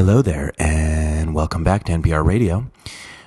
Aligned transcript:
Hello 0.00 0.22
there, 0.22 0.50
and 0.58 1.34
welcome 1.34 1.62
back 1.62 1.84
to 1.84 1.92
NPR 1.92 2.24
Radio. 2.24 2.70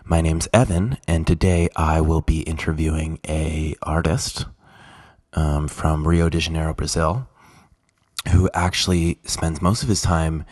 My 0.06 0.22
name's 0.22 0.48
Evan, 0.52 0.98
and 1.08 1.28
today 1.28 1.70
I 1.76 2.02
will 2.02 2.22
be 2.22 2.42
interviewing 2.42 3.20
a 3.30 3.76
artist 3.84 4.47
um, 5.33 5.67
from 5.67 6.07
Rio 6.07 6.29
de 6.29 6.39
Janeiro, 6.39 6.73
Brazil, 6.73 7.29
who 8.29 8.49
actually 8.55 9.20
spends 9.23 9.62
most 9.62 9.83
of 9.83 9.88
his 9.88 10.01
time 10.01 10.46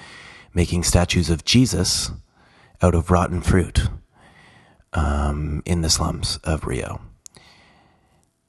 making 0.53 0.83
statues 0.83 1.31
of 1.31 1.43
Jesus 1.43 2.11
out 2.83 2.93
of 2.93 3.09
rotten 3.09 3.41
fruit 3.41 3.87
um, 4.93 5.63
in 5.65 5.81
the 5.81 5.89
slums 5.89 6.37
of 6.43 6.67
Rio. 6.67 7.01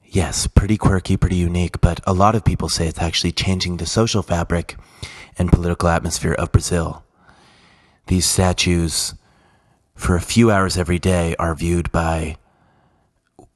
Yes, 0.03 0.45
pretty 0.45 0.77
quirky, 0.77 1.17
pretty 1.17 1.37
unique, 1.37 1.81
but 1.81 2.01
a 2.05 2.13
lot 2.13 2.35
of 2.35 2.45
people 2.45 2.69
say 2.69 2.87
it's 2.87 3.01
actually 3.01 3.31
changing 3.31 3.77
the 3.77 3.87
social 3.87 4.21
fabric 4.21 4.75
and 5.39 5.51
political 5.51 5.89
atmosphere 5.89 6.33
of 6.33 6.51
Brazil. 6.51 7.03
These 8.07 8.25
statues, 8.25 9.15
for 9.95 10.15
a 10.15 10.21
few 10.21 10.51
hours 10.51 10.77
every 10.77 10.99
day, 10.99 11.35
are 11.37 11.55
viewed 11.55 11.91
by 11.91 12.37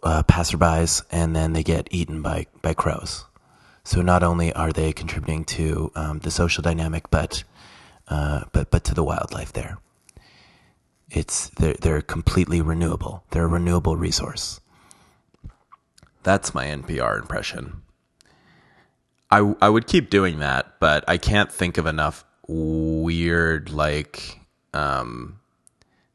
uh, 0.04 0.24
passerbys 0.24 1.04
and 1.12 1.36
then 1.36 1.54
they 1.54 1.64
get 1.64 1.88
eaten 1.92 2.22
by, 2.22 2.46
by 2.62 2.74
crows. 2.74 3.26
So 3.84 4.02
not 4.02 4.24
only 4.24 4.54
are 4.54 4.72
they 4.72 4.92
contributing 4.94 5.46
to 5.46 5.92
um, 5.96 6.20
the 6.20 6.32
social 6.32 6.62
dynamic, 6.62 7.10
but, 7.10 7.44
uh, 8.08 8.44
but, 8.52 8.70
but 8.70 8.84
to 8.86 8.94
the 8.94 9.04
wildlife 9.04 9.54
there. 9.54 9.78
It's, 11.10 11.50
they're, 11.52 11.76
they're 11.76 12.02
completely 12.02 12.62
renewable. 12.62 13.24
They're 13.32 13.46
a 13.46 13.48
renewable 13.48 13.96
resource. 13.96 14.60
That's 16.24 16.54
my 16.54 16.66
NPR 16.66 17.20
impression. 17.20 17.82
I, 19.32 19.56
I 19.62 19.70
would 19.70 19.88
keep 19.88 20.10
doing 20.10 20.40
that, 20.40 20.80
but 20.80 21.04
I 21.08 21.18
can't 21.18 21.52
think 21.52 21.78
of 21.78 21.86
enough 21.86 22.26
weird, 22.48 23.70
like, 23.70 24.40
um, 24.74 25.40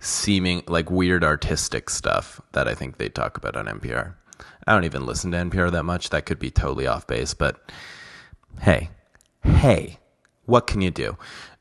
seeming 0.03 0.63
like 0.67 0.91
weird 0.91 1.23
artistic 1.23 1.89
stuff 1.89 2.41
that 2.53 2.67
I 2.67 2.75
think 2.75 2.99
they 2.99 3.09
talk 3.09 3.37
about 3.37 3.57
on 3.57 3.67
NPR. 3.67 4.15
I 4.67 4.73
don't 4.73 4.85
even 4.85 5.07
listen 5.07 5.31
to 5.31 5.39
NPR 5.39 5.71
that 5.71 5.85
much. 5.85 6.11
That 6.11 6.27
could 6.27 6.39
be 6.39 6.51
totally 6.51 6.87
off 6.87 7.07
base, 7.07 7.35
but 7.35 7.61
hey, 8.61 8.91
hey, 9.43 9.99
what 10.47 10.67
can 10.67 10.81
you 10.81 10.91
do? 10.91 11.17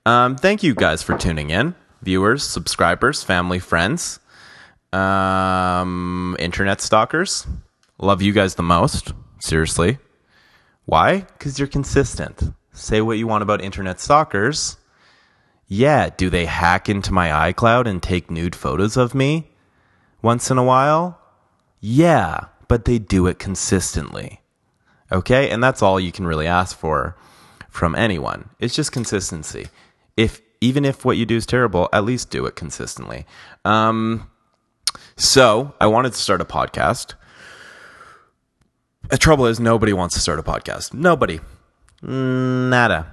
Um, 0.05 0.35
thank 0.35 0.63
you 0.63 0.73
guys 0.73 1.03
for 1.03 1.17
tuning 1.17 1.51
in, 1.51 1.75
viewers, 2.01 2.43
subscribers, 2.43 3.23
family, 3.23 3.59
friends, 3.59 4.19
um, 4.91 6.35
internet 6.39 6.81
stalkers. 6.81 7.45
Love 7.99 8.21
you 8.21 8.33
guys 8.33 8.55
the 8.55 8.63
most. 8.63 9.13
Seriously. 9.39 9.99
Why? 10.85 11.19
Because 11.19 11.59
you're 11.59 11.67
consistent. 11.67 12.53
Say 12.81 12.99
what 12.99 13.19
you 13.19 13.27
want 13.27 13.43
about 13.43 13.61
internet 13.61 13.99
stalkers. 13.99 14.77
Yeah, 15.67 16.09
do 16.09 16.31
they 16.31 16.45
hack 16.47 16.89
into 16.89 17.13
my 17.13 17.53
iCloud 17.53 17.87
and 17.87 18.01
take 18.01 18.31
nude 18.31 18.55
photos 18.55 18.97
of 18.97 19.13
me 19.13 19.51
once 20.23 20.49
in 20.49 20.57
a 20.57 20.63
while? 20.63 21.21
Yeah, 21.79 22.45
but 22.67 22.85
they 22.85 22.97
do 22.97 23.27
it 23.27 23.37
consistently. 23.37 24.41
Okay? 25.11 25.51
And 25.51 25.63
that's 25.63 25.83
all 25.83 25.99
you 25.99 26.11
can 26.11 26.25
really 26.25 26.47
ask 26.47 26.75
for 26.75 27.15
from 27.69 27.93
anyone. 27.93 28.49
It's 28.59 28.75
just 28.75 28.91
consistency. 28.91 29.67
If 30.17 30.41
even 30.59 30.83
if 30.83 31.05
what 31.05 31.17
you 31.17 31.27
do 31.27 31.37
is 31.37 31.45
terrible, 31.45 31.87
at 31.93 32.03
least 32.03 32.31
do 32.31 32.47
it 32.47 32.55
consistently. 32.55 33.27
Um, 33.63 34.27
so 35.17 35.75
I 35.79 35.85
wanted 35.85 36.13
to 36.13 36.19
start 36.19 36.41
a 36.41 36.45
podcast. 36.45 37.13
The 39.09 39.19
trouble 39.19 39.45
is, 39.45 39.59
nobody 39.59 39.93
wants 39.93 40.15
to 40.15 40.21
start 40.21 40.39
a 40.39 40.43
podcast. 40.43 40.95
Nobody. 40.95 41.41
Nada. 42.01 43.07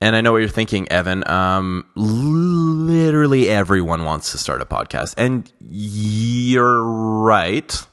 And 0.00 0.14
I 0.14 0.20
know 0.20 0.32
what 0.32 0.38
you're 0.38 0.48
thinking, 0.48 0.90
Evan. 0.90 1.28
Um, 1.28 1.86
literally 1.94 3.48
everyone 3.48 4.04
wants 4.04 4.32
to 4.32 4.38
start 4.38 4.60
a 4.60 4.66
podcast. 4.66 5.14
And 5.16 5.50
you're 5.60 6.82
right. 6.84 7.86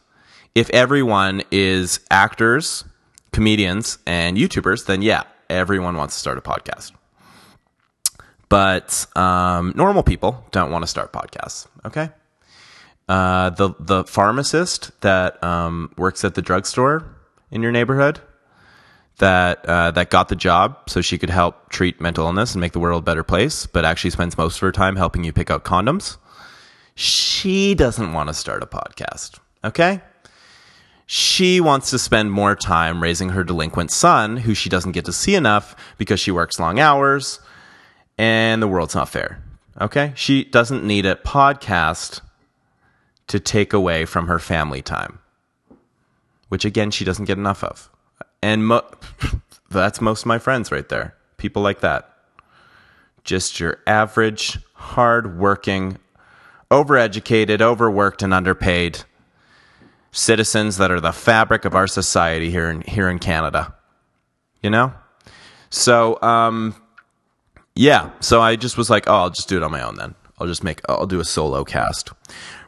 If 0.53 0.70
everyone 0.72 1.44
is 1.50 2.00
actors, 2.12 2.84
comedians, 3.31 4.00
and 4.06 4.38
YouTubers, 4.38 4.85
then 4.85 5.02
yeah, 5.02 5.24
everyone 5.50 5.96
wants 5.96 6.16
to 6.16 6.19
start 6.19 6.38
a 6.38 6.41
podcast. 6.41 6.91
But 8.50 9.08
um, 9.16 9.74
normal 9.75 10.03
people 10.03 10.46
don't 10.52 10.72
want 10.72 10.84
to 10.84 10.88
start 10.88 11.13
podcasts. 11.13 11.68
Okay. 11.85 12.09
Uh, 13.09 13.50
the 13.50 13.74
the 13.79 14.03
pharmacist 14.03 14.91
that 15.02 15.44
um, 15.44 15.91
works 15.97 16.24
at 16.24 16.35
the 16.35 16.41
drugstore 16.41 17.06
in 17.50 17.62
your 17.62 17.72
neighborhood 17.72 18.22
that 19.19 19.66
uh, 19.66 19.91
that 19.91 20.09
got 20.09 20.29
the 20.29 20.35
job 20.35 20.78
so 20.88 21.01
she 21.01 21.18
could 21.18 21.29
help 21.29 21.69
treat 21.69 22.01
mental 22.01 22.25
illness 22.25 22.53
and 22.53 22.62
make 22.62 22.74
the 22.74 22.79
world 22.79 23.03
a 23.03 23.06
better 23.06 23.24
place, 23.24 23.66
but 23.66 23.85
actually 23.85 24.09
spends 24.09 24.38
most 24.38 24.56
of 24.56 24.62
her 24.62 24.72
time 24.72 24.96
helping 24.96 25.24
you 25.24 25.31
pick 25.31 25.51
out 25.51 25.63
condoms. 25.63 26.18
She 26.96 27.75
doesn't 27.75 28.13
want 28.13 28.29
to 28.29 28.34
start 28.34 28.63
a 28.63 28.68
podcast. 28.68 29.40
Okay. 29.63 30.02
She 31.06 31.59
wants 31.59 31.90
to 31.90 32.00
spend 32.00 32.31
more 32.31 32.56
time 32.56 33.03
raising 33.03 33.29
her 33.29 33.44
delinquent 33.44 33.91
son, 33.91 34.38
who 34.38 34.53
she 34.53 34.69
doesn't 34.69 34.94
get 34.94 35.06
to 35.06 35.13
see 35.13 35.35
enough 35.35 35.75
because 35.97 36.19
she 36.19 36.31
works 36.31 36.59
long 36.59 36.79
hours 36.79 37.40
and 38.18 38.62
the 38.62 38.68
world's 38.68 38.96
not 38.96 39.09
fair. 39.09 39.44
Okay. 39.79 40.13
She 40.16 40.44
doesn't 40.44 40.84
need 40.84 41.06
a 41.06 41.16
podcast 41.16 42.22
to 43.28 43.40
take 43.40 43.73
away 43.73 44.06
from 44.06 44.28
her 44.28 44.40
family 44.40 44.81
time, 44.81 45.19
which 46.50 46.66
again, 46.66 46.91
she 46.91 47.06
doesn't 47.06 47.25
get 47.25 47.38
enough 47.38 47.63
of. 47.63 47.90
And 48.44 48.68
mo- 48.68 48.86
that's 49.72 50.02
most 50.02 50.24
of 50.24 50.26
my 50.26 50.38
friends 50.38 50.70
right 50.70 50.88
there. 50.90 51.16
People 51.38 51.62
like 51.62 51.80
that. 51.80 52.09
Just 53.24 53.58
your 53.58 53.80
average, 53.88 54.59
hard-working, 54.74 55.98
overeducated, 56.70 57.62
overworked, 57.62 58.22
and 58.22 58.34
underpaid 58.34 59.06
citizens 60.12 60.76
that 60.76 60.92
are 60.92 61.00
the 61.00 61.14
fabric 61.14 61.64
of 61.64 61.74
our 61.74 61.88
society 61.88 62.52
here 62.52 62.70
in 62.70 62.82
here 62.82 63.08
in 63.08 63.18
Canada. 63.18 63.74
You 64.62 64.70
know? 64.70 64.94
So, 65.70 66.22
um, 66.22 66.76
yeah. 67.76 68.12
So 68.20 68.42
I 68.42 68.58
just 68.58 68.78
was 68.78 68.90
like, 68.90 69.08
oh, 69.08 69.16
I'll 69.16 69.30
just 69.30 69.48
do 69.48 69.56
it 69.56 69.64
on 69.64 69.72
my 69.72 69.82
own 69.82 69.96
then. 69.96 70.16
I'll 70.38 70.48
just 70.48 70.66
make, 70.66 70.82
I'll 70.90 71.08
do 71.08 71.22
a 71.22 71.26
solo 71.26 71.64
cast. 71.64 72.12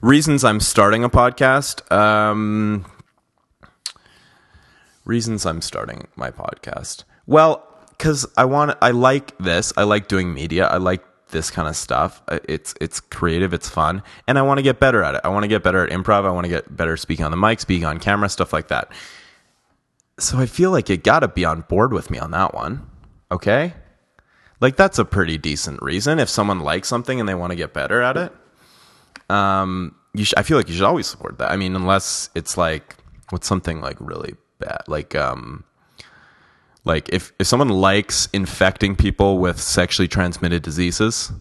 Reasons 0.02 0.46
I'm 0.46 0.62
starting 0.62 1.04
a 1.04 1.10
podcast. 1.10 1.92
Um, 1.92 2.86
reasons 5.06 5.46
I'm 5.46 5.62
starting 5.62 6.08
my 6.16 6.32
podcast. 6.32 7.04
Well, 7.26 7.66
because 7.92 8.26
I 8.36 8.46
want, 8.46 8.78
I 8.82 8.92
like 8.92 9.38
this. 9.38 9.72
I 9.78 9.84
like 9.84 10.08
doing 10.08 10.34
media. 10.34 10.68
I 10.68 10.78
like 10.78 11.04
this 11.30 11.50
kind 11.50 11.68
of 11.68 11.76
stuff. 11.76 12.22
It's 12.30 12.76
it's 12.80 13.00
creative. 13.00 13.54
It's 13.54 13.70
fun, 13.70 14.04
and 14.28 14.38
I 14.38 14.42
want 14.42 14.58
to 14.60 14.62
get 14.62 14.80
better 14.80 15.04
at 15.04 15.16
it. 15.16 15.22
I 15.24 15.30
want 15.30 15.44
to 15.44 15.48
get 15.48 15.64
better 15.64 15.86
at 15.86 15.92
improv. 15.92 16.26
I 16.26 16.32
want 16.32 16.46
to 16.46 16.50
get 16.50 16.76
better 16.76 16.98
speaking 16.98 17.26
on 17.26 17.32
the 17.32 17.38
mic, 17.38 17.60
speaking 17.60 17.86
on 17.86 18.00
camera, 18.00 18.30
stuff 18.30 18.54
like 18.54 18.68
that. 18.70 18.92
So 20.20 20.38
I 20.38 20.46
feel 20.46 20.72
like 20.72 20.90
you 20.90 20.98
got 20.98 21.20
to 21.20 21.28
be 21.28 21.46
on 21.46 21.62
board 21.62 21.94
with 21.94 22.10
me 22.10 22.20
on 22.20 22.32
that 22.32 22.54
one. 22.54 22.90
Okay, 23.32 23.74
like 24.62 24.76
that's 24.76 25.00
a 25.00 25.06
pretty 25.06 25.38
decent 25.38 25.82
reason. 25.82 26.20
If 26.20 26.30
someone 26.30 26.60
likes 26.60 26.88
something 26.88 27.20
and 27.20 27.28
they 27.28 27.36
want 27.36 27.52
to 27.52 27.56
get 27.56 27.74
better 27.74 28.02
at 28.02 28.18
it, 28.18 28.34
um, 29.30 29.96
you 30.14 30.26
sh- 30.26 30.34
I 30.38 30.44
feel 30.44 30.58
like 30.58 30.70
you 30.70 30.76
should 30.76 30.84
always 30.84 31.08
support 31.08 31.38
that. 31.40 31.52
I 31.52 31.58
mean, 31.58 31.76
unless 31.76 32.30
it's 32.36 32.58
like 32.58 32.96
what's 33.30 33.48
something 33.48 33.82
like 33.82 33.98
really 34.00 34.36
bad, 34.60 34.84
like 34.88 35.16
um, 35.16 35.64
like 36.84 37.10
if 37.10 37.34
if 37.40 37.48
someone 37.48 37.70
likes 37.70 38.30
infecting 38.34 38.96
people 38.96 39.38
with 39.40 39.60
sexually 39.60 40.08
transmitted 40.08 40.62
diseases 40.62 41.32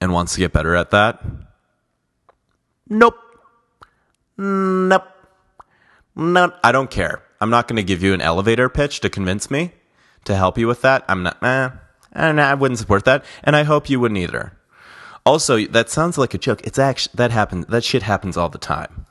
and 0.00 0.12
wants 0.12 0.34
to 0.34 0.40
get 0.40 0.52
better 0.52 0.74
at 0.74 0.90
that, 0.90 1.24
nope, 2.88 3.18
nope, 4.36 5.04
not. 6.16 6.58
I 6.62 6.72
don't 6.72 6.90
care. 6.90 7.22
I'm 7.40 7.50
not 7.50 7.68
going 7.68 7.76
to 7.76 7.82
give 7.82 8.02
you 8.02 8.12
an 8.12 8.20
elevator 8.20 8.68
pitch 8.68 9.00
to 9.00 9.08
convince 9.08 9.50
me 9.50 9.72
to 10.24 10.36
help 10.36 10.58
you 10.58 10.66
with 10.66 10.82
that. 10.82 11.04
I'm 11.08 11.22
not. 11.22 11.42
Eh, 11.42 11.70
and 12.12 12.40
I 12.40 12.54
wouldn't 12.54 12.78
support 12.78 13.04
that, 13.04 13.24
and 13.44 13.56
I 13.56 13.62
hope 13.62 13.88
you 13.88 14.00
wouldn't 14.00 14.18
either. 14.18 14.52
Also, 15.24 15.66
that 15.66 15.90
sounds 15.90 16.18
like 16.18 16.34
a 16.34 16.38
joke. 16.38 16.60
It's 16.64 16.78
actually 16.78 17.12
that 17.16 17.30
happens. 17.30 17.66
That 17.66 17.84
shit 17.84 18.02
happens 18.02 18.36
all 18.36 18.48
the 18.48 18.58
time. 18.58 19.06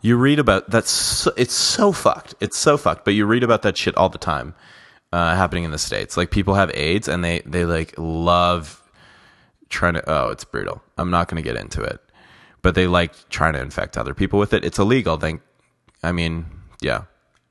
You 0.00 0.16
read 0.16 0.38
about 0.38 0.70
that's 0.70 0.90
so, 0.90 1.32
it's 1.36 1.54
so 1.54 1.92
fucked. 1.92 2.34
It's 2.40 2.56
so 2.56 2.76
fucked. 2.76 3.04
But 3.04 3.14
you 3.14 3.26
read 3.26 3.42
about 3.42 3.62
that 3.62 3.76
shit 3.76 3.96
all 3.96 4.08
the 4.08 4.18
time 4.18 4.54
uh, 5.12 5.34
happening 5.34 5.64
in 5.64 5.70
the 5.70 5.78
states. 5.78 6.16
Like 6.16 6.30
people 6.30 6.54
have 6.54 6.70
AIDS 6.74 7.08
and 7.08 7.24
they 7.24 7.40
they 7.44 7.64
like 7.64 7.94
love 7.98 8.82
trying 9.68 9.94
to. 9.94 10.04
Oh, 10.08 10.28
it's 10.30 10.44
brutal. 10.44 10.82
I'm 10.96 11.10
not 11.10 11.28
going 11.28 11.42
to 11.42 11.48
get 11.48 11.60
into 11.60 11.82
it. 11.82 12.00
But 12.62 12.74
they 12.74 12.86
like 12.86 13.28
trying 13.28 13.54
to 13.54 13.60
infect 13.60 13.96
other 13.96 14.14
people 14.14 14.38
with 14.38 14.52
it. 14.52 14.64
It's 14.64 14.78
illegal. 14.78 15.16
Then, 15.16 15.40
I 16.02 16.12
mean, 16.12 16.46
yeah, 16.80 17.02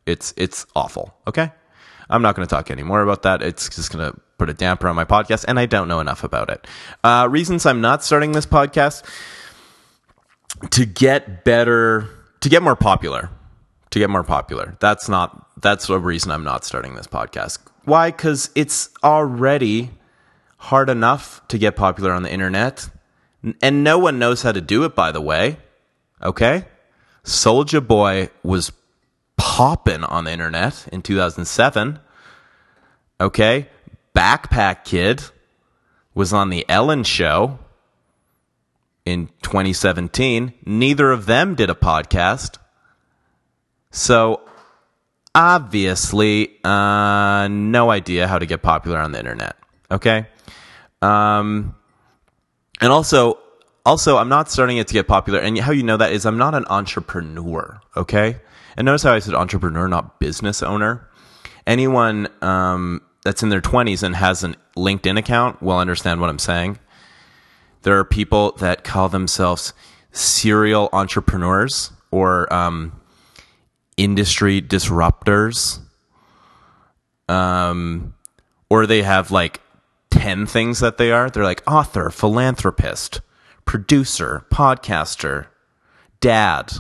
it's 0.05 0.33
it's 0.37 0.65
awful. 0.75 1.13
Okay, 1.27 1.51
I'm 2.09 2.21
not 2.21 2.35
going 2.35 2.47
to 2.47 2.53
talk 2.53 2.71
anymore 2.71 3.01
about 3.01 3.23
that. 3.23 3.41
It's 3.41 3.69
just 3.69 3.91
going 3.91 4.11
to 4.11 4.19
put 4.37 4.49
a 4.49 4.53
damper 4.53 4.87
on 4.87 4.95
my 4.95 5.05
podcast, 5.05 5.45
and 5.47 5.59
I 5.59 5.65
don't 5.65 5.87
know 5.87 5.99
enough 5.99 6.23
about 6.23 6.49
it. 6.49 6.67
Uh, 7.03 7.27
reasons 7.29 7.65
I'm 7.65 7.81
not 7.81 8.03
starting 8.03 8.33
this 8.33 8.45
podcast 8.45 9.03
to 10.71 10.85
get 10.85 11.43
better, 11.43 12.09
to 12.41 12.49
get 12.49 12.61
more 12.61 12.75
popular, 12.75 13.29
to 13.89 13.99
get 13.99 14.09
more 14.09 14.23
popular. 14.23 14.77
That's 14.79 15.09
not, 15.09 15.61
that's 15.61 15.89
a 15.89 15.99
reason 15.99 16.31
I'm 16.31 16.43
not 16.43 16.65
starting 16.65 16.95
this 16.95 17.07
podcast. 17.07 17.59
Why? 17.85 18.11
Because 18.11 18.49
it's 18.55 18.89
already 19.03 19.91
hard 20.57 20.89
enough 20.89 21.41
to 21.47 21.57
get 21.57 21.75
popular 21.75 22.11
on 22.11 22.23
the 22.23 22.31
internet. 22.31 22.89
And 23.61 23.83
no 23.83 23.97
one 23.99 24.19
knows 24.19 24.41
how 24.41 24.51
to 24.51 24.61
do 24.61 24.83
it, 24.83 24.95
by 24.95 25.11
the 25.11 25.21
way. 25.21 25.57
Okay? 26.21 26.65
Soulja 27.23 27.85
Boy 27.85 28.29
was 28.43 28.71
popping 29.37 30.03
on 30.03 30.25
the 30.25 30.31
internet 30.31 30.87
in 30.91 31.01
2007. 31.01 31.99
Okay? 33.21 33.69
Backpack 34.15 34.83
Kid 34.83 35.23
was 36.13 36.33
on 36.33 36.49
the 36.49 36.65
Ellen 36.67 37.03
show 37.03 37.59
in 39.07 39.27
2017. 39.41 40.53
Neither 40.65 41.11
of 41.11 41.25
them 41.25 41.55
did 41.55 41.69
a 41.69 41.73
podcast. 41.73 42.57
So 43.89 44.41
obviously, 45.33 46.57
uh, 46.63 47.47
no 47.49 47.89
idea 47.89 48.27
how 48.27 48.37
to 48.37 48.45
get 48.45 48.61
popular 48.61 48.97
on 48.99 49.13
the 49.13 49.19
internet. 49.19 49.55
Okay. 49.89 50.27
Um, 51.01 51.75
and 52.81 52.91
also, 52.91 53.39
also, 53.85 54.17
I'm 54.17 54.29
not 54.29 54.51
starting 54.51 54.77
it 54.77 54.87
to 54.87 54.93
get 54.93 55.07
popular. 55.07 55.39
And 55.39 55.57
how 55.57 55.71
you 55.71 55.83
know 55.83 55.97
that 55.97 56.11
is 56.11 56.25
I'm 56.25 56.37
not 56.37 56.53
an 56.53 56.65
entrepreneur. 56.69 57.79
Okay. 57.95 58.37
And 58.75 58.85
notice 58.85 59.03
how 59.03 59.13
I 59.13 59.19
said 59.19 59.33
entrepreneur, 59.33 59.87
not 59.87 60.19
business 60.19 60.61
owner. 60.61 61.09
Anyone 61.65 62.27
um, 62.41 63.01
that's 63.23 63.41
in 63.41 63.49
their 63.49 63.61
20s 63.61 64.03
and 64.03 64.15
has 64.15 64.43
a 64.43 64.53
LinkedIn 64.75 65.17
account 65.17 65.61
will 65.61 65.79
understand 65.79 66.19
what 66.19 66.29
I'm 66.29 66.39
saying. 66.39 66.77
There 67.83 67.97
are 67.97 68.03
people 68.03 68.53
that 68.53 68.83
call 68.83 69.09
themselves 69.09 69.73
serial 70.11 70.89
entrepreneurs 70.93 71.91
or 72.11 72.51
um, 72.53 72.99
industry 73.97 74.61
disruptors. 74.61 75.79
Um, 77.29 78.13
or 78.69 78.85
they 78.85 79.01
have 79.03 79.31
like 79.31 79.61
10 80.11 80.45
things 80.45 80.79
that 80.79 80.97
they 80.97 81.11
are. 81.11 81.29
They're 81.29 81.43
like 81.43 81.63
author, 81.67 82.09
philanthropist, 82.09 83.21
producer, 83.65 84.45
podcaster, 84.51 85.47
dad, 86.19 86.73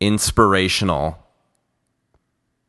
inspirational, 0.00 1.18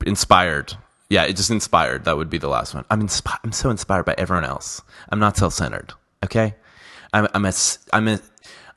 inspired. 0.06 0.76
Yeah, 1.14 1.26
it 1.26 1.36
just 1.36 1.52
inspired. 1.52 2.06
That 2.06 2.18
would 2.18 2.32
be 2.32 2.40
the 2.40 2.48
last 2.48 2.74
one. 2.74 2.86
I'm 2.90 3.04
inspi- 3.04 3.38
I'm 3.44 3.52
so 3.52 3.70
inspired 3.70 4.06
by 4.06 4.16
everyone 4.18 4.46
else. 4.46 4.82
I'm 5.10 5.20
not 5.20 5.38
self-centered. 5.38 5.94
Okay, 6.26 6.56
I'm 7.14 7.28
I'm 7.36 7.46
a 7.46 7.54
I'm 7.94 8.08
a 8.08 8.20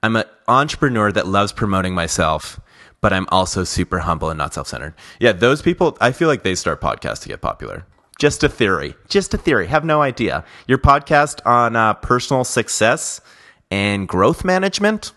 I'm 0.03 0.17
an 0.17 0.25
entrepreneur 0.47 1.11
that 1.13 1.27
loves 1.27 1.53
promoting 1.53 1.95
myself, 1.95 2.61
but 3.01 3.15
I'm 3.15 3.27
also 3.31 3.65
super 3.65 4.01
humble 4.01 4.29
and 4.29 4.37
not 4.37 4.53
self-centered. 4.53 4.93
Yeah, 5.19 5.33
those 5.33 5.63
people. 5.63 5.97
I 5.99 6.13
feel 6.13 6.29
like 6.29 6.43
they 6.43 6.55
start 6.55 6.83
podcasts 6.83 7.23
to 7.23 7.29
get 7.29 7.41
popular. 7.41 7.87
Just 8.19 8.45
a 8.45 8.51
theory. 8.51 8.97
Just 9.09 9.33
a 9.33 9.39
theory. 9.39 9.67
Have 9.69 9.87
no 9.87 10.03
idea. 10.03 10.45
Your 10.69 10.77
podcast 10.77 11.41
on 11.47 11.75
uh, 11.75 11.95
personal 11.95 12.45
success 12.45 13.23
and 13.71 14.07
growth 14.07 14.45
management. 14.45 15.13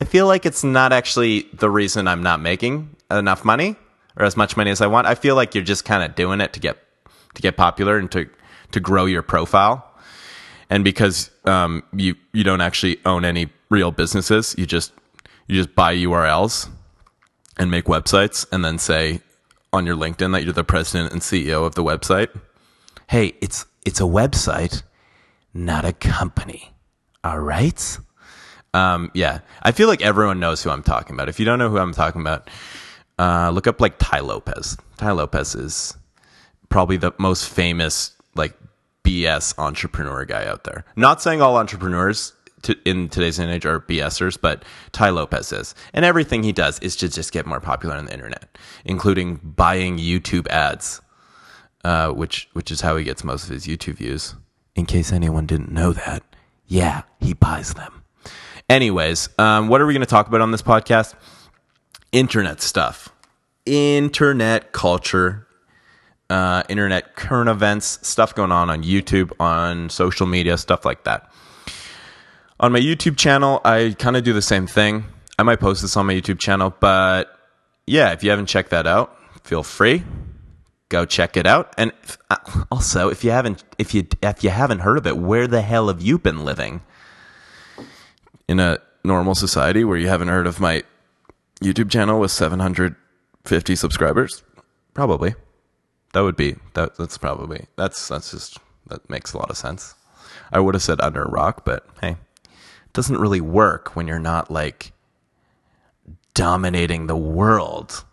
I 0.00 0.04
feel 0.04 0.26
like 0.26 0.44
it's 0.46 0.64
not 0.64 0.92
actually 0.92 1.46
the 1.52 1.70
reason 1.70 2.08
I'm 2.08 2.24
not 2.24 2.40
making 2.40 2.96
enough 3.08 3.44
money 3.44 3.76
or 4.18 4.24
as 4.24 4.36
much 4.36 4.56
money 4.56 4.70
as 4.70 4.80
I 4.80 4.86
want. 4.86 5.06
I 5.06 5.14
feel 5.14 5.36
like 5.36 5.54
you're 5.54 5.64
just 5.64 5.84
kind 5.84 6.02
of 6.02 6.14
doing 6.14 6.40
it 6.40 6.52
to 6.52 6.60
get 6.60 6.78
to 7.34 7.42
get 7.42 7.56
popular 7.56 7.96
and 7.96 8.10
to 8.12 8.28
to 8.72 8.80
grow 8.80 9.06
your 9.06 9.22
profile. 9.22 9.84
And 10.70 10.84
because 10.84 11.30
um, 11.44 11.82
you 11.92 12.16
you 12.32 12.44
don't 12.44 12.60
actually 12.60 12.98
own 13.06 13.24
any 13.24 13.48
real 13.70 13.90
businesses, 13.90 14.54
you 14.58 14.66
just 14.66 14.92
you 15.46 15.54
just 15.54 15.74
buy 15.74 15.94
URLs 15.96 16.68
and 17.56 17.70
make 17.70 17.86
websites 17.86 18.46
and 18.52 18.64
then 18.64 18.78
say 18.78 19.20
on 19.72 19.86
your 19.86 19.96
LinkedIn 19.96 20.32
that 20.32 20.44
you're 20.44 20.52
the 20.52 20.64
president 20.64 21.12
and 21.12 21.22
CEO 21.22 21.64
of 21.64 21.74
the 21.74 21.84
website. 21.84 22.28
Hey, 23.08 23.34
it's 23.40 23.64
it's 23.86 24.00
a 24.00 24.04
website, 24.04 24.82
not 25.54 25.84
a 25.84 25.92
company. 25.92 26.72
All 27.24 27.40
right? 27.40 27.98
Um, 28.74 29.10
yeah, 29.14 29.40
I 29.62 29.72
feel 29.72 29.88
like 29.88 30.02
everyone 30.02 30.40
knows 30.40 30.62
who 30.62 30.70
I'm 30.70 30.82
talking 30.82 31.14
about. 31.14 31.28
If 31.28 31.40
you 31.40 31.46
don't 31.46 31.58
know 31.58 31.70
who 31.70 31.78
I'm 31.78 31.92
talking 31.94 32.20
about, 32.20 32.48
uh, 33.18 33.50
look 33.50 33.66
up 33.66 33.80
like 33.80 33.98
Tai 33.98 34.20
Lopez. 34.20 34.76
Tai 34.96 35.12
Lopez 35.12 35.54
is 35.54 35.96
probably 36.68 36.96
the 36.96 37.12
most 37.18 37.48
famous 37.48 38.12
like 38.34 38.54
BS 39.04 39.58
entrepreneur 39.58 40.24
guy 40.24 40.46
out 40.46 40.64
there. 40.64 40.84
Not 40.96 41.22
saying 41.22 41.40
all 41.40 41.56
entrepreneurs 41.56 42.32
to, 42.62 42.76
in 42.84 43.08
today's 43.08 43.38
age 43.40 43.64
are 43.64 43.80
BSers, 43.80 44.38
but 44.40 44.64
Tai 44.92 45.10
Lopez 45.10 45.52
is. 45.52 45.74
And 45.92 46.04
everything 46.04 46.42
he 46.42 46.52
does 46.52 46.78
is 46.80 46.96
to 46.96 47.08
just 47.08 47.32
get 47.32 47.46
more 47.46 47.60
popular 47.60 47.94
on 47.96 48.06
the 48.06 48.12
internet, 48.12 48.56
including 48.84 49.36
buying 49.36 49.98
YouTube 49.98 50.46
ads, 50.48 51.00
uh, 51.84 52.10
which 52.10 52.48
which 52.52 52.70
is 52.70 52.80
how 52.80 52.96
he 52.96 53.04
gets 53.04 53.24
most 53.24 53.44
of 53.44 53.50
his 53.50 53.66
YouTube 53.66 53.94
views. 53.94 54.34
In 54.74 54.86
case 54.86 55.12
anyone 55.12 55.46
didn't 55.46 55.72
know 55.72 55.92
that, 55.92 56.22
yeah, 56.66 57.02
he 57.20 57.32
buys 57.32 57.74
them. 57.74 58.02
Anyways, 58.68 59.30
um, 59.38 59.68
what 59.68 59.80
are 59.80 59.86
we 59.86 59.94
going 59.94 60.00
to 60.00 60.06
talk 60.06 60.28
about 60.28 60.40
on 60.40 60.50
this 60.50 60.62
podcast? 60.62 61.14
Internet 62.12 62.60
stuff, 62.62 63.10
internet 63.66 64.72
culture, 64.72 65.46
uh, 66.30 66.62
internet 66.68 67.16
current 67.16 67.50
events, 67.50 67.98
stuff 68.06 68.34
going 68.34 68.52
on 68.52 68.70
on 68.70 68.82
YouTube, 68.82 69.32
on 69.38 69.90
social 69.90 70.26
media, 70.26 70.56
stuff 70.56 70.84
like 70.84 71.04
that. 71.04 71.30
On 72.60 72.72
my 72.72 72.80
YouTube 72.80 73.16
channel, 73.16 73.60
I 73.64 73.94
kind 73.98 74.16
of 74.16 74.24
do 74.24 74.32
the 74.32 74.42
same 74.42 74.66
thing. 74.66 75.04
I 75.38 75.42
might 75.42 75.60
post 75.60 75.82
this 75.82 75.96
on 75.96 76.06
my 76.06 76.14
YouTube 76.14 76.38
channel, 76.38 76.74
but 76.80 77.28
yeah, 77.86 78.12
if 78.12 78.24
you 78.24 78.30
haven't 78.30 78.46
checked 78.46 78.70
that 78.70 78.86
out, 78.86 79.16
feel 79.44 79.62
free 79.62 80.02
go 80.88 81.04
check 81.04 81.36
it 81.36 81.46
out. 81.46 81.72
And 81.76 81.92
uh, 82.30 82.36
also, 82.70 83.08
if 83.08 83.24
you 83.24 83.30
haven't 83.30 83.64
if 83.78 83.94
you 83.94 84.06
if 84.22 84.44
you 84.44 84.50
haven't 84.50 84.80
heard 84.80 84.98
of 84.98 85.06
it, 85.06 85.16
where 85.16 85.46
the 85.46 85.62
hell 85.62 85.88
have 85.88 86.02
you 86.02 86.18
been 86.18 86.44
living? 86.44 86.82
In 88.46 88.60
a 88.60 88.78
normal 89.04 89.34
society 89.34 89.84
where 89.84 89.98
you 89.98 90.08
haven't 90.08 90.28
heard 90.28 90.46
of 90.46 90.60
my 90.60 90.82
YouTube 91.60 91.90
channel 91.90 92.20
with 92.20 92.30
750 92.30 93.76
subscribers? 93.76 94.42
Probably. 94.94 95.34
That 96.12 96.20
would 96.20 96.36
be 96.36 96.56
that 96.74 96.96
that's 96.96 97.18
probably 97.18 97.66
that's 97.76 98.08
that's 98.08 98.30
just 98.30 98.58
that 98.86 99.08
makes 99.10 99.34
a 99.34 99.38
lot 99.38 99.50
of 99.50 99.56
sense. 99.56 99.94
I 100.50 100.60
would 100.60 100.74
have 100.74 100.82
said 100.82 101.00
under 101.00 101.22
a 101.22 101.30
rock, 101.30 101.64
but 101.64 101.86
hey, 102.00 102.12
it 102.12 102.92
doesn't 102.92 103.18
really 103.18 103.40
work 103.40 103.94
when 103.94 104.08
you're 104.08 104.18
not 104.18 104.50
like 104.50 104.92
dominating 106.34 107.06
the 107.06 107.16
world 107.16 108.04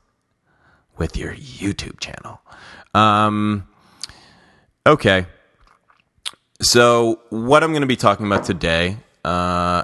with 0.98 1.16
your 1.16 1.34
YouTube 1.34 2.00
channel. 2.00 2.42
Um, 2.94 3.68
okay. 4.86 5.28
So, 6.62 7.20
what 7.30 7.64
I'm 7.64 7.72
going 7.72 7.82
to 7.82 7.88
be 7.88 7.98
talking 7.98 8.26
about 8.26 8.46
today 8.46 8.98
uh, 9.24 9.84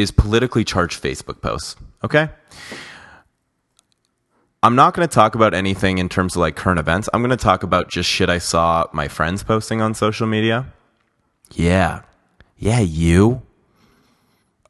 is 0.00 0.10
politically 0.10 0.64
charged 0.64 1.02
Facebook 1.02 1.40
posts. 1.40 1.76
Okay. 2.04 2.28
I'm 4.62 4.74
not 4.74 4.94
going 4.94 5.08
to 5.08 5.14
talk 5.14 5.34
about 5.34 5.54
anything 5.54 5.98
in 5.98 6.08
terms 6.08 6.36
of 6.36 6.40
like 6.40 6.56
current 6.56 6.78
events. 6.78 7.08
I'm 7.12 7.22
going 7.22 7.30
to 7.30 7.36
talk 7.36 7.62
about 7.62 7.88
just 7.88 8.08
shit 8.08 8.28
I 8.28 8.38
saw 8.38 8.86
my 8.92 9.08
friends 9.08 9.42
posting 9.42 9.80
on 9.80 9.94
social 9.94 10.26
media. 10.26 10.66
Yeah. 11.52 12.02
Yeah, 12.58 12.80
you. 12.80 13.42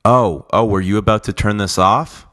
Oh, 0.05 0.47
oh, 0.53 0.65
were 0.65 0.81
you 0.81 0.97
about 0.97 1.25
to 1.25 1.33
turn 1.33 1.57
this 1.57 1.77
off? 1.77 2.27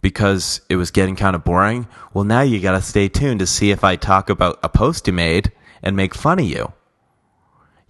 because 0.00 0.60
it 0.68 0.76
was 0.76 0.90
getting 0.90 1.16
kind 1.16 1.34
of 1.34 1.44
boring. 1.44 1.86
Well, 2.12 2.24
now 2.24 2.42
you 2.42 2.60
got 2.60 2.72
to 2.72 2.82
stay 2.82 3.08
tuned 3.08 3.40
to 3.40 3.46
see 3.46 3.70
if 3.70 3.84
I 3.84 3.96
talk 3.96 4.30
about 4.30 4.58
a 4.62 4.68
post 4.68 5.06
you 5.06 5.12
made 5.12 5.52
and 5.82 5.96
make 5.96 6.14
fun 6.14 6.38
of 6.38 6.44
you. 6.44 6.72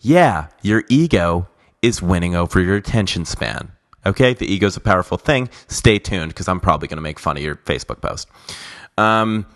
Yeah, 0.00 0.48
your 0.62 0.84
ego 0.88 1.48
is 1.82 2.02
winning 2.02 2.34
over 2.34 2.60
your 2.60 2.76
attention 2.76 3.24
span. 3.24 3.72
Okay, 4.08 4.32
the 4.32 4.50
ego's 4.50 4.76
a 4.76 4.80
powerful 4.80 5.18
thing. 5.18 5.50
Stay 5.66 5.98
tuned 5.98 6.30
because 6.30 6.48
I'm 6.48 6.60
probably 6.60 6.88
going 6.88 6.96
to 6.96 7.02
make 7.02 7.18
fun 7.18 7.36
of 7.36 7.42
your 7.42 7.56
Facebook 7.56 8.00
post. 8.00 8.26
Um, 8.96 9.46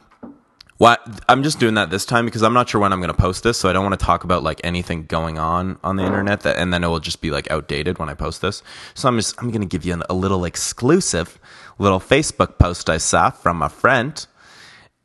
I'm 1.28 1.42
just 1.42 1.58
doing 1.58 1.74
that 1.74 1.90
this 1.90 2.04
time 2.04 2.24
because 2.26 2.42
I'm 2.42 2.52
not 2.52 2.68
sure 2.68 2.80
when 2.80 2.92
I'm 2.92 2.98
going 3.00 3.12
to 3.12 3.16
post 3.16 3.44
this, 3.44 3.56
so 3.56 3.70
I 3.70 3.72
don't 3.72 3.84
want 3.84 3.98
to 3.98 4.04
talk 4.04 4.24
about 4.24 4.42
like 4.42 4.60
anything 4.62 5.04
going 5.04 5.38
on 5.38 5.78
on 5.82 5.96
the 5.96 6.04
internet 6.04 6.40
that, 6.40 6.56
and 6.58 6.72
then 6.72 6.84
it 6.84 6.88
will 6.88 7.00
just 7.00 7.22
be 7.22 7.30
like 7.30 7.50
outdated 7.50 7.98
when 7.98 8.10
I 8.10 8.14
post 8.14 8.42
this. 8.42 8.62
So 8.94 9.08
I'm 9.08 9.16
just 9.16 9.40
I'm 9.40 9.48
going 9.50 9.62
to 9.62 9.66
give 9.66 9.84
you 9.84 9.94
an, 9.94 10.02
a 10.10 10.14
little 10.14 10.44
exclusive 10.44 11.38
little 11.78 12.00
Facebook 12.00 12.58
post 12.58 12.90
I 12.90 12.98
saw 12.98 13.30
from 13.30 13.62
a 13.62 13.68
friend, 13.68 14.26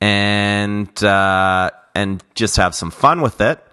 and 0.02 1.04
uh, 1.04 1.72
and 1.96 2.24
just 2.36 2.58
have 2.58 2.76
some 2.76 2.92
fun 2.92 3.22
with 3.22 3.40
it. 3.40 3.64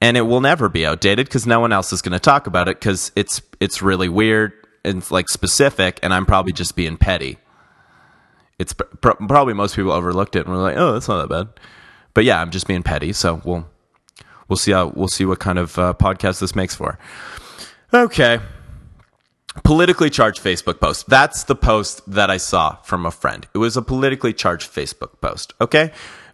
And 0.00 0.18
it 0.18 0.22
will 0.22 0.42
never 0.42 0.68
be 0.68 0.84
outdated 0.84 1.26
because 1.26 1.46
no 1.46 1.60
one 1.60 1.72
else 1.72 1.90
is 1.92 2.02
going 2.02 2.12
to 2.12 2.20
talk 2.20 2.46
about 2.46 2.68
it 2.68 2.78
because 2.78 3.10
it's 3.16 3.40
it's 3.60 3.80
really 3.80 4.10
weird 4.10 4.52
and 4.84 5.08
like 5.10 5.28
specific, 5.28 5.98
and 6.02 6.12
I'm 6.12 6.26
probably 6.26 6.52
just 6.52 6.76
being 6.76 6.96
petty 6.96 7.38
it's 8.58 8.72
pr- 8.72 9.10
probably 9.10 9.54
most 9.54 9.76
people 9.76 9.92
overlooked 9.92 10.36
it 10.36 10.46
and 10.46 10.54
were 10.54 10.60
like, 10.60 10.76
"Oh, 10.76 10.92
that's 10.92 11.08
not 11.08 11.26
that 11.26 11.34
bad." 11.34 11.60
But 12.12 12.24
yeah, 12.24 12.40
I'm 12.40 12.50
just 12.50 12.66
being 12.66 12.82
petty, 12.82 13.12
so 13.12 13.40
we'll 13.44 13.68
we'll 14.48 14.56
see 14.56 14.72
how 14.72 14.88
we'll 14.94 15.08
see 15.08 15.24
what 15.24 15.40
kind 15.40 15.58
of 15.58 15.78
uh, 15.78 15.94
podcast 15.94 16.40
this 16.40 16.54
makes 16.54 16.74
for. 16.74 16.98
Okay. 17.92 18.40
Politically 19.62 20.10
charged 20.10 20.42
Facebook 20.42 20.80
post. 20.80 21.08
That's 21.08 21.44
the 21.44 21.54
post 21.54 22.02
that 22.10 22.28
I 22.28 22.38
saw 22.38 22.76
from 22.82 23.06
a 23.06 23.12
friend. 23.12 23.46
It 23.54 23.58
was 23.58 23.76
a 23.76 23.82
politically 23.82 24.32
charged 24.32 24.72
Facebook 24.72 25.20
post. 25.20 25.54
Okay. 25.60 25.92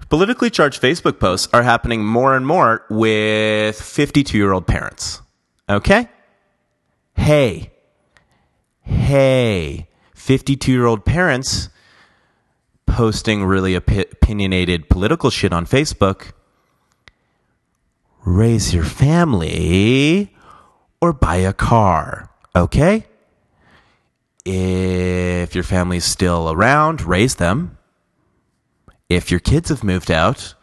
Politically 0.08 0.48
charged 0.48 0.80
Facebook 0.80 1.20
posts 1.20 1.48
are 1.52 1.62
happening 1.62 2.04
more 2.04 2.34
and 2.34 2.46
more 2.46 2.84
with 2.88 3.80
52 3.80 4.36
year 4.36 4.52
old 4.52 4.66
parents. 4.66 5.20
Okay? 5.68 6.08
Hey, 7.14 7.69
hey, 8.82 9.88
52 10.14 10.70
year 10.70 10.86
old 10.86 11.04
parents 11.04 11.68
posting 12.86 13.44
really 13.44 13.74
opi- 13.74 14.12
opinionated 14.12 14.88
political 14.88 15.30
shit 15.30 15.52
on 15.52 15.66
Facebook. 15.66 16.32
Raise 18.24 18.74
your 18.74 18.84
family 18.84 20.34
or 21.00 21.12
buy 21.12 21.36
a 21.36 21.52
car. 21.52 22.30
Okay? 22.54 23.06
If 24.44 25.54
your 25.54 25.64
family's 25.64 26.04
still 26.04 26.50
around, 26.50 27.02
raise 27.02 27.36
them. 27.36 27.78
If 29.08 29.30
your 29.30 29.40
kids 29.40 29.68
have 29.70 29.84
moved 29.84 30.10
out 30.10 30.54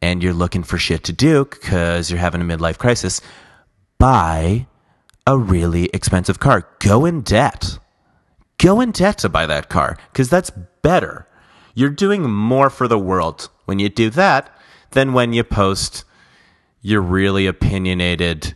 and 0.00 0.22
you're 0.22 0.32
looking 0.32 0.62
for 0.62 0.78
shit 0.78 1.04
to 1.04 1.12
do 1.12 1.44
because 1.44 2.10
you're 2.10 2.20
having 2.20 2.40
a 2.40 2.44
midlife 2.44 2.78
crisis, 2.78 3.20
buy 3.98 4.66
a 5.28 5.36
really 5.36 5.90
expensive 5.92 6.40
car. 6.40 6.66
Go 6.78 7.04
in 7.04 7.20
debt. 7.20 7.78
Go 8.56 8.80
in 8.80 8.92
debt 8.92 9.18
to 9.18 9.28
buy 9.28 9.44
that 9.44 9.68
car 9.68 9.98
because 10.10 10.30
that's 10.30 10.50
better. 10.80 11.28
You're 11.74 11.90
doing 11.90 12.28
more 12.28 12.70
for 12.70 12.88
the 12.88 12.98
world 12.98 13.50
when 13.66 13.78
you 13.78 13.90
do 13.90 14.08
that 14.10 14.50
than 14.92 15.12
when 15.12 15.34
you 15.34 15.44
post 15.44 16.04
your 16.80 17.02
really 17.02 17.46
opinionated 17.46 18.54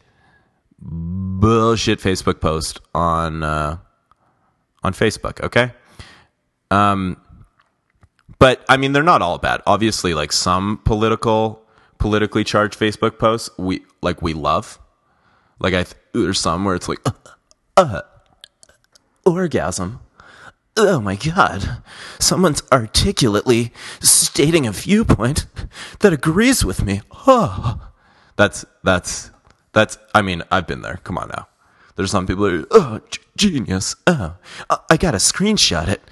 bullshit 0.79 2.01
Facebook 2.01 2.41
post 2.41 2.81
on 2.95 3.43
uh, 3.43 3.77
on 4.83 4.95
Facebook. 4.95 5.43
Okay. 5.45 5.73
Um, 6.71 7.21
but 8.39 8.65
I 8.71 8.79
mean, 8.79 8.93
they're 8.93 9.03
not 9.03 9.21
all 9.21 9.37
bad. 9.37 9.61
Obviously, 9.67 10.15
like 10.15 10.33
some 10.33 10.79
political, 10.79 11.67
politically 11.99 12.45
charged 12.45 12.79
Facebook 12.79 13.19
posts, 13.19 13.51
we 13.59 13.85
like 14.01 14.23
we 14.23 14.33
love. 14.33 14.79
Like 15.59 15.75
I, 15.75 15.85
th- 15.85 15.97
there's 16.13 16.41
some 16.41 16.65
where 16.65 16.75
it's 16.75 16.89
like, 16.89 17.01
uh, 17.07 17.13
uh, 17.77 18.01
orgasm. 19.25 20.01
Oh 20.77 21.01
my 21.01 21.17
god. 21.17 21.83
Someone's 22.19 22.63
articulately 22.73 23.73
stating 24.01 24.67
a 24.67 24.73
viewpoint 24.73 25.47
that 26.01 26.13
agrees 26.13 26.65
with 26.65 26.83
me. 26.83 27.03
Oh. 27.27 27.89
That's 28.37 28.65
that's 28.83 29.31
that's 29.73 29.99
I 30.15 30.23
mean, 30.23 30.43
I've 30.51 30.67
been 30.67 30.83
there. 30.83 30.99
Come 31.05 31.19
on 31.19 31.29
now. 31.29 31.49
There's 31.97 32.11
some 32.11 32.27
people 32.27 32.49
who 32.49 32.67
oh, 32.71 33.01
g- 33.11 33.21
genius. 33.37 33.95
Oh, 34.07 34.37
I, 34.71 34.79
I 34.91 34.97
got 34.97 35.13
to 35.13 35.19
screenshot 35.19 35.89
it. 35.89 36.03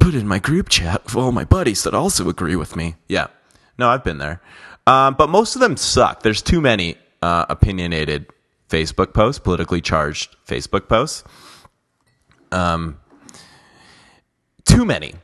Put 0.00 0.14
it 0.14 0.20
in 0.20 0.28
my 0.28 0.38
group 0.38 0.68
chat 0.68 1.04
with 1.04 1.16
all 1.16 1.32
my 1.32 1.44
buddies 1.44 1.82
that 1.82 1.94
also 1.94 2.28
agree 2.28 2.56
with 2.56 2.76
me. 2.76 2.96
Yeah. 3.08 3.26
No, 3.78 3.90
I've 3.90 4.04
been 4.04 4.18
there. 4.18 4.40
Um, 4.86 5.14
but 5.14 5.28
most 5.28 5.54
of 5.54 5.60
them 5.60 5.76
suck. 5.76 6.22
There's 6.22 6.40
too 6.40 6.60
many 6.60 6.96
uh, 7.20 7.44
opinionated 7.48 8.26
Facebook 8.68 9.14
posts, 9.14 9.38
politically 9.38 9.80
charged 9.80 10.36
Facebook 10.46 10.88
posts. 10.88 11.24
Um, 12.52 12.98
too 14.64 14.84
many. 14.84 15.14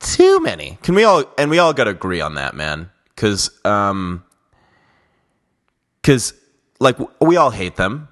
Too 0.00 0.40
many. 0.40 0.78
Can 0.82 0.94
we 0.94 1.04
all 1.04 1.24
and 1.36 1.50
we 1.50 1.58
all 1.58 1.72
got 1.72 1.84
to 1.84 1.90
agree 1.90 2.20
on 2.20 2.34
that, 2.34 2.54
man? 2.54 2.90
Because 3.14 3.50
um, 3.64 4.24
because 6.00 6.34
like 6.78 6.96
we 7.20 7.36
all 7.36 7.50
hate 7.50 7.76
them. 7.76 8.08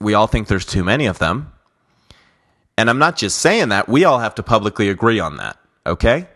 We 0.00 0.14
all 0.14 0.26
think 0.26 0.48
there's 0.48 0.66
too 0.66 0.84
many 0.84 1.06
of 1.06 1.18
them. 1.18 1.52
And 2.78 2.90
I'm 2.90 2.98
not 2.98 3.16
just 3.16 3.38
saying 3.38 3.70
that. 3.70 3.88
We 3.88 4.04
all 4.04 4.18
have 4.18 4.34
to 4.34 4.42
publicly 4.42 4.88
agree 4.90 5.20
on 5.20 5.36
that. 5.38 5.56
Okay? 5.86 6.26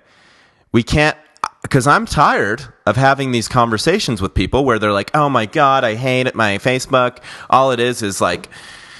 We 0.72 0.82
can't 0.82 1.18
because 1.62 1.86
I'm 1.86 2.06
tired 2.06 2.62
of 2.86 2.96
having 2.96 3.32
these 3.32 3.48
conversations 3.48 4.22
with 4.22 4.34
people 4.34 4.64
where 4.64 4.78
they're 4.78 4.92
like, 4.92 5.10
"Oh 5.14 5.28
my 5.28 5.46
god, 5.46 5.84
I 5.84 5.94
hate 5.94 6.26
it, 6.26 6.34
my 6.34 6.58
Facebook. 6.58 7.18
All 7.48 7.70
it 7.72 7.80
is 7.80 8.02
is 8.02 8.20
like 8.20 8.48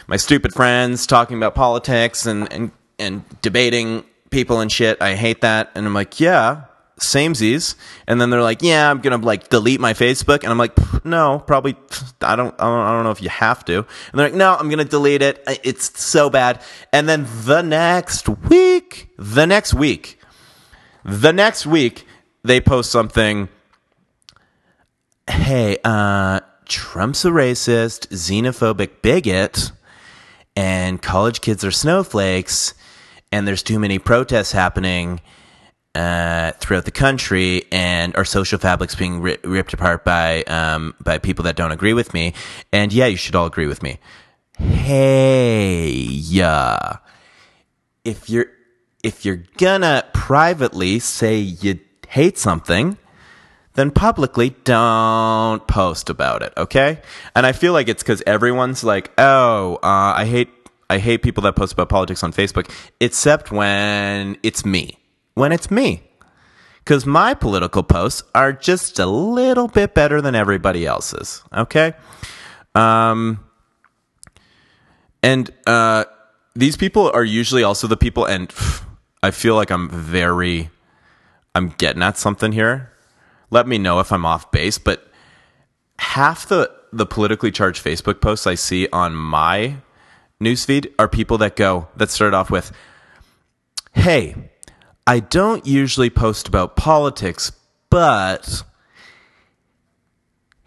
my 0.06 0.16
stupid 0.16 0.52
friends 0.52 1.06
talking 1.06 1.36
about 1.36 1.54
politics 1.54 2.26
and 2.26 2.52
and 2.52 2.70
and 2.98 3.24
debating 3.40 4.04
people 4.30 4.60
and 4.60 4.70
shit. 4.70 5.00
I 5.00 5.14
hate 5.14 5.40
that." 5.40 5.70
And 5.74 5.86
I'm 5.86 5.94
like, 5.94 6.20
"Yeah, 6.20 6.64
samesies." 7.02 7.76
And 8.06 8.20
then 8.20 8.28
they're 8.28 8.42
like, 8.42 8.62
"Yeah, 8.62 8.90
I'm 8.90 9.00
to 9.18 9.26
like 9.26 9.48
delete 9.48 9.80
my 9.80 9.94
Facebook." 9.94 10.42
And 10.42 10.52
I'm 10.52 10.58
like, 10.58 10.76
"No, 11.04 11.42
probably 11.46 11.76
I 12.20 12.36
don't 12.36 12.54
I 12.60 12.64
don't, 12.64 12.80
I 12.80 12.92
don't 12.92 13.04
know 13.04 13.10
if 13.10 13.22
you 13.22 13.30
have 13.30 13.64
to." 13.66 13.78
And 13.78 13.86
they're 14.14 14.26
like, 14.26 14.34
"No, 14.34 14.54
I'm 14.54 14.68
to 14.78 14.84
delete 14.84 15.22
it. 15.22 15.42
It's 15.64 15.98
so 15.98 16.28
bad." 16.28 16.60
And 16.92 17.08
then 17.08 17.26
the 17.44 17.62
next 17.62 18.28
week, 18.28 19.08
the 19.16 19.46
next 19.46 19.72
week, 19.72 20.20
the 21.04 21.32
next 21.32 21.64
week 21.64 22.06
they 22.42 22.60
post 22.60 22.90
something 22.90 23.48
hey 25.28 25.76
uh 25.84 26.40
trump's 26.64 27.24
a 27.24 27.28
racist 27.30 28.08
xenophobic 28.08 29.02
bigot 29.02 29.72
and 30.56 31.00
college 31.00 31.40
kids 31.40 31.64
are 31.64 31.70
snowflakes 31.70 32.74
and 33.32 33.46
there's 33.46 33.62
too 33.62 33.78
many 33.78 33.98
protests 33.98 34.52
happening 34.52 35.20
uh, 35.94 36.52
throughout 36.60 36.84
the 36.84 36.90
country 36.90 37.64
and 37.72 38.14
our 38.14 38.24
social 38.24 38.58
fabric's 38.58 38.94
being 38.94 39.20
ri- 39.20 39.38
ripped 39.42 39.72
apart 39.72 40.04
by 40.04 40.42
um, 40.44 40.94
by 41.02 41.18
people 41.18 41.42
that 41.42 41.56
don't 41.56 41.72
agree 41.72 41.94
with 41.94 42.14
me 42.14 42.32
and 42.72 42.92
yeah 42.92 43.06
you 43.06 43.16
should 43.16 43.34
all 43.34 43.46
agree 43.46 43.66
with 43.66 43.82
me. 43.82 43.98
Hey 44.58 45.90
yeah 45.90 46.98
if 48.04 48.30
you're 48.30 48.46
if 49.02 49.24
you're 49.24 49.42
gonna 49.56 50.04
privately 50.12 50.98
say 50.98 51.38
you 51.38 51.80
hate 52.10 52.36
something, 52.36 52.98
then 53.74 53.90
publicly 53.90 54.50
don't 54.64 55.64
post 55.66 56.10
about 56.10 56.42
it, 56.42 56.52
okay? 56.56 57.00
And 57.34 57.46
I 57.46 57.52
feel 57.52 57.72
like 57.72 57.88
it's 57.88 58.02
because 58.02 58.22
everyone's 58.26 58.82
like, 58.82 59.12
oh, 59.16 59.76
uh, 59.76 60.14
I 60.16 60.26
hate 60.26 60.48
I 60.90 60.98
hate 60.98 61.22
people 61.22 61.44
that 61.44 61.54
post 61.54 61.72
about 61.72 61.88
politics 61.88 62.24
on 62.24 62.32
Facebook, 62.32 62.68
except 62.98 63.52
when 63.52 64.36
it's 64.42 64.64
me. 64.64 64.98
When 65.34 65.52
it's 65.52 65.70
me. 65.70 66.02
Because 66.78 67.06
my 67.06 67.32
political 67.32 67.84
posts 67.84 68.24
are 68.34 68.52
just 68.52 68.98
a 68.98 69.06
little 69.06 69.68
bit 69.68 69.94
better 69.94 70.20
than 70.20 70.34
everybody 70.34 70.84
else's, 70.84 71.44
okay? 71.56 71.92
Um, 72.74 73.38
and 75.22 75.48
uh, 75.64 76.06
these 76.56 76.76
people 76.76 77.08
are 77.14 77.22
usually 77.22 77.62
also 77.62 77.86
the 77.86 77.96
people, 77.96 78.24
and 78.24 78.48
pff, 78.48 78.84
I 79.22 79.30
feel 79.30 79.54
like 79.54 79.70
I'm 79.70 79.88
very, 79.90 80.70
I'm 81.54 81.70
getting 81.70 82.02
at 82.02 82.16
something 82.16 82.52
here. 82.52 82.92
Let 83.50 83.66
me 83.66 83.78
know 83.78 83.98
if 84.00 84.12
I'm 84.12 84.24
off 84.24 84.50
base, 84.50 84.78
but 84.78 85.10
half 85.98 86.46
the 86.46 86.70
the 86.92 87.06
politically 87.06 87.52
charged 87.52 87.84
Facebook 87.84 88.20
posts 88.20 88.46
I 88.46 88.54
see 88.56 88.88
on 88.92 89.14
my 89.14 89.76
newsfeed 90.42 90.92
are 90.98 91.08
people 91.08 91.38
that 91.38 91.56
go 91.56 91.88
that 91.96 92.10
start 92.10 92.34
off 92.34 92.50
with, 92.50 92.72
"Hey, 93.92 94.50
I 95.06 95.20
don't 95.20 95.66
usually 95.66 96.10
post 96.10 96.48
about 96.48 96.76
politics, 96.76 97.52
but." 97.90 98.62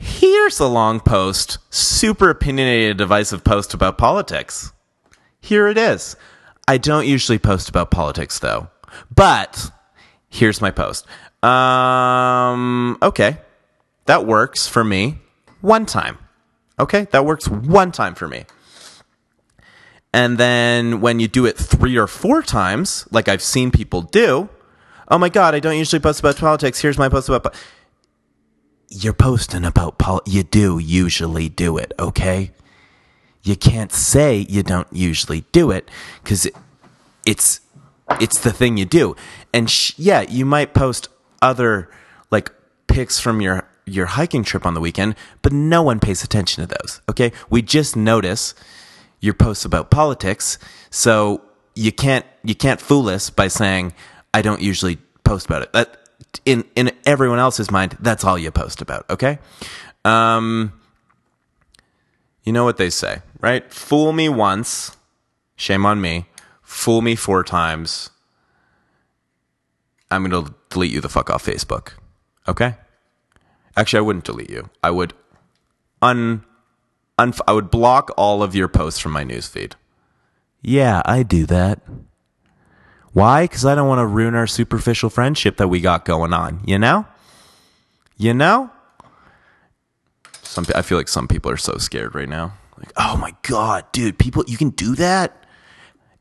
Here's 0.05 0.59
a 0.59 0.67
long 0.67 0.99
post, 0.99 1.59
super 1.69 2.29
opinionated, 2.29 2.97
divisive 2.97 3.45
post 3.45 3.73
about 3.73 3.97
politics. 3.97 4.73
Here 5.39 5.69
it 5.69 5.77
is. 5.77 6.17
I 6.67 6.77
don't 6.77 7.07
usually 7.07 7.39
post 7.39 7.69
about 7.69 7.89
politics 7.89 8.37
though, 8.37 8.67
but 9.15 9.71
here's 10.33 10.59
my 10.61 10.71
post. 10.71 11.05
Um, 11.43 12.97
okay. 13.01 13.37
That 14.05 14.25
works 14.25 14.67
for 14.67 14.83
me 14.83 15.19
one 15.61 15.85
time. 15.85 16.17
Okay. 16.79 17.05
That 17.11 17.25
works 17.25 17.47
one 17.47 17.91
time 17.91 18.15
for 18.15 18.27
me. 18.27 18.45
And 20.11 20.37
then 20.37 21.01
when 21.01 21.19
you 21.19 21.27
do 21.27 21.45
it 21.45 21.57
three 21.57 21.97
or 21.97 22.07
four 22.07 22.41
times, 22.41 23.07
like 23.11 23.27
I've 23.27 23.41
seen 23.41 23.71
people 23.71 24.01
do, 24.01 24.49
oh 25.07 25.17
my 25.17 25.29
God, 25.29 25.55
I 25.55 25.59
don't 25.59 25.77
usually 25.77 25.99
post 25.99 26.19
about 26.19 26.37
politics. 26.37 26.81
Here's 26.81 26.97
my 26.97 27.09
post 27.09 27.29
about. 27.29 27.53
Po-. 27.53 27.59
You're 28.89 29.13
posting 29.13 29.65
about 29.65 29.97
pol. 29.97 30.21
You 30.25 30.43
do 30.43 30.77
usually 30.77 31.49
do 31.49 31.77
it, 31.77 31.93
okay? 31.97 32.51
You 33.41 33.55
can't 33.55 33.91
say 33.91 34.45
you 34.47 34.61
don't 34.61 34.87
usually 34.91 35.45
do 35.51 35.71
it 35.71 35.89
because 36.23 36.47
it's 37.25 37.61
it's 38.19 38.39
the 38.39 38.51
thing 38.51 38.77
you 38.77 38.85
do. 38.85 39.15
And 39.53 39.69
sh- 39.69 39.93
yeah, 39.97 40.21
you 40.21 40.45
might 40.45 40.73
post 40.73 41.09
other 41.41 41.89
like 42.31 42.51
pics 42.87 43.19
from 43.19 43.39
your 43.41 43.67
your 43.85 44.05
hiking 44.05 44.43
trip 44.43 44.65
on 44.65 44.73
the 44.73 44.79
weekend, 44.81 45.15
but 45.41 45.51
no 45.51 45.83
one 45.83 45.99
pays 45.99 46.23
attention 46.23 46.67
to 46.67 46.75
those. 46.81 47.01
Okay, 47.09 47.31
we 47.49 47.61
just 47.61 47.95
notice 47.95 48.55
your 49.19 49.33
posts 49.33 49.65
about 49.65 49.91
politics, 49.91 50.57
so 50.89 51.41
you 51.75 51.91
can't 51.91 52.25
you 52.43 52.55
can't 52.55 52.81
fool 52.81 53.07
us 53.09 53.29
by 53.29 53.47
saying 53.47 53.93
I 54.33 54.41
don't 54.41 54.61
usually 54.61 54.97
post 55.23 55.45
about 55.45 55.61
it. 55.63 55.73
That 55.73 55.97
in 56.45 56.65
in 56.75 56.91
everyone 57.05 57.39
else's 57.39 57.69
mind, 57.71 57.97
that's 57.99 58.23
all 58.23 58.37
you 58.37 58.51
post 58.51 58.81
about. 58.81 59.09
Okay, 59.09 59.39
um, 60.05 60.73
you 62.43 62.51
know 62.51 62.63
what 62.63 62.77
they 62.77 62.89
say, 62.89 63.21
right? 63.39 63.71
Fool 63.71 64.13
me 64.13 64.29
once, 64.29 64.95
shame 65.55 65.85
on 65.85 66.01
me. 66.01 66.25
Fool 66.61 67.01
me 67.01 67.15
four 67.15 67.43
times. 67.43 68.09
I'm 70.13 70.29
going 70.29 70.45
to 70.45 70.53
delete 70.69 70.91
you 70.91 71.01
the 71.01 71.09
fuck 71.09 71.29
off 71.29 71.45
Facebook. 71.45 71.93
Okay? 72.47 72.75
Actually, 73.75 73.99
I 73.99 74.01
wouldn't 74.01 74.25
delete 74.25 74.49
you. 74.49 74.69
I 74.83 74.91
would 74.91 75.13
un, 76.01 76.43
un 77.17 77.33
I 77.47 77.53
would 77.53 77.71
block 77.71 78.11
all 78.17 78.43
of 78.43 78.55
your 78.55 78.67
posts 78.67 78.99
from 78.99 79.11
my 79.11 79.23
newsfeed. 79.23 79.73
Yeah, 80.61 81.01
I 81.05 81.23
do 81.23 81.45
that. 81.47 81.81
Why? 83.11 83.45
Because 83.45 83.65
I 83.65 83.75
don't 83.75 83.87
want 83.87 83.99
to 83.99 84.05
ruin 84.05 84.35
our 84.35 84.47
superficial 84.47 85.09
friendship 85.09 85.57
that 85.57 85.67
we 85.67 85.81
got 85.81 86.05
going 86.05 86.33
on. 86.33 86.61
You 86.65 86.79
know? 86.79 87.05
You 88.17 88.33
know? 88.33 88.71
Some 90.41 90.65
I 90.75 90.83
feel 90.83 90.97
like 90.97 91.07
some 91.07 91.27
people 91.27 91.51
are 91.51 91.57
so 91.57 91.77
scared 91.77 92.15
right 92.15 92.29
now. 92.29 92.53
Like, 92.77 92.91
oh 92.97 93.17
my 93.17 93.35
god, 93.43 93.85
dude, 93.91 94.17
people, 94.17 94.43
you 94.47 94.57
can 94.57 94.69
do 94.71 94.95
that? 94.95 95.45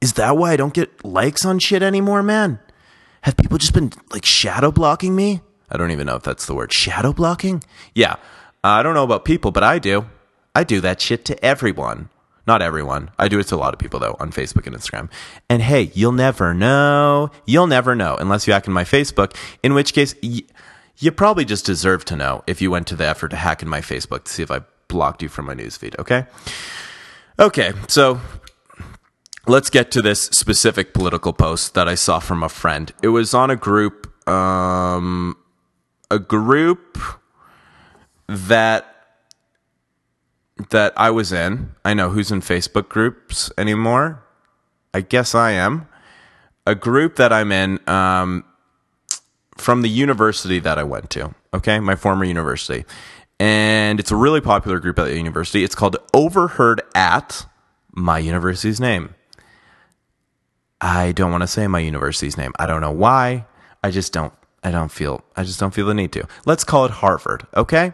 Is 0.00 0.14
that 0.14 0.36
why 0.36 0.52
I 0.52 0.56
don't 0.56 0.74
get 0.74 1.04
likes 1.04 1.44
on 1.44 1.58
shit 1.58 1.82
anymore, 1.82 2.22
man? 2.22 2.60
Have 3.22 3.36
people 3.36 3.58
just 3.58 3.74
been 3.74 3.92
like 4.10 4.24
shadow 4.24 4.70
blocking 4.70 5.14
me? 5.16 5.40
I 5.70 5.76
don't 5.76 5.90
even 5.90 6.06
know 6.06 6.16
if 6.16 6.22
that's 6.22 6.46
the 6.46 6.54
word. 6.54 6.72
Shadow 6.72 7.12
blocking? 7.12 7.62
Yeah. 7.94 8.16
I 8.62 8.82
don't 8.82 8.94
know 8.94 9.04
about 9.04 9.24
people, 9.24 9.50
but 9.50 9.62
I 9.64 9.78
do. 9.78 10.06
I 10.54 10.64
do 10.64 10.80
that 10.80 11.00
shit 11.00 11.24
to 11.26 11.44
everyone. 11.44 12.10
Not 12.46 12.60
everyone. 12.60 13.10
I 13.18 13.28
do 13.28 13.38
it 13.38 13.44
to 13.48 13.54
a 13.54 13.56
lot 13.56 13.72
of 13.72 13.78
people 13.78 14.00
though 14.00 14.16
on 14.18 14.32
Facebook 14.32 14.66
and 14.66 14.76
Instagram. 14.76 15.08
And 15.48 15.62
hey, 15.62 15.90
you'll 15.94 16.12
never 16.12 16.52
know. 16.52 17.30
You'll 17.46 17.68
never 17.68 17.94
know 17.94 18.16
unless 18.16 18.46
you 18.46 18.52
hack 18.52 18.66
in 18.66 18.72
my 18.72 18.84
Facebook, 18.84 19.36
in 19.62 19.74
which 19.74 19.94
case 19.94 20.14
y- 20.22 20.42
you 20.98 21.12
probably 21.12 21.44
just 21.44 21.64
deserve 21.64 22.04
to 22.06 22.16
know 22.16 22.42
if 22.46 22.60
you 22.60 22.70
went 22.70 22.86
to 22.88 22.96
the 22.96 23.06
effort 23.06 23.28
to 23.28 23.36
hack 23.36 23.62
in 23.62 23.68
my 23.68 23.80
Facebook 23.80 24.24
to 24.24 24.32
see 24.32 24.42
if 24.42 24.50
I 24.50 24.60
blocked 24.88 25.22
you 25.22 25.28
from 25.28 25.46
my 25.46 25.54
newsfeed, 25.54 25.98
okay? 25.98 26.26
Okay, 27.38 27.72
so 27.88 28.20
let's 29.46 29.70
get 29.70 29.90
to 29.92 30.02
this 30.02 30.22
specific 30.22 30.94
political 30.94 31.32
post 31.32 31.74
that 31.74 31.88
I 31.88 31.94
saw 31.94 32.18
from 32.18 32.42
a 32.42 32.48
friend. 32.48 32.92
It 33.02 33.08
was 33.08 33.34
on 33.34 33.50
a 33.50 33.56
group 33.56 34.08
um 34.28 35.36
a 36.10 36.18
group 36.18 36.98
that 38.28 38.92
that 40.70 40.92
I 40.96 41.10
was 41.10 41.32
in. 41.32 41.74
I 41.84 41.94
know 41.94 42.10
who's 42.10 42.30
in 42.30 42.40
Facebook 42.40 42.88
groups 42.88 43.50
anymore. 43.58 44.22
I 44.94 45.00
guess 45.00 45.34
I 45.34 45.52
am. 45.52 45.88
A 46.66 46.74
group 46.74 47.16
that 47.16 47.32
I'm 47.32 47.50
in 47.50 47.80
um, 47.88 48.44
from 49.56 49.82
the 49.82 49.88
university 49.88 50.58
that 50.60 50.78
I 50.78 50.84
went 50.84 51.10
to, 51.10 51.34
okay? 51.52 51.80
My 51.80 51.96
former 51.96 52.24
university. 52.24 52.84
And 53.40 53.98
it's 53.98 54.12
a 54.12 54.16
really 54.16 54.40
popular 54.40 54.78
group 54.78 54.98
at 54.98 55.06
the 55.06 55.16
university. 55.16 55.64
It's 55.64 55.74
called 55.74 55.96
Overheard 56.14 56.82
at 56.94 57.46
my 57.90 58.18
university's 58.18 58.80
name. 58.80 59.14
I 60.82 61.12
don't 61.12 61.30
want 61.30 61.42
to 61.42 61.46
say 61.46 61.68
my 61.68 61.78
university's 61.78 62.36
name. 62.36 62.52
I 62.58 62.66
don't 62.66 62.80
know 62.80 62.90
why. 62.90 63.46
I 63.84 63.92
just 63.92 64.12
don't 64.12 64.32
I 64.64 64.72
don't 64.72 64.90
feel 64.90 65.24
I 65.36 65.44
just 65.44 65.60
don't 65.60 65.72
feel 65.72 65.86
the 65.86 65.94
need 65.94 66.12
to. 66.12 66.26
Let's 66.44 66.64
call 66.64 66.84
it 66.84 66.90
Harvard, 66.90 67.46
okay? 67.54 67.92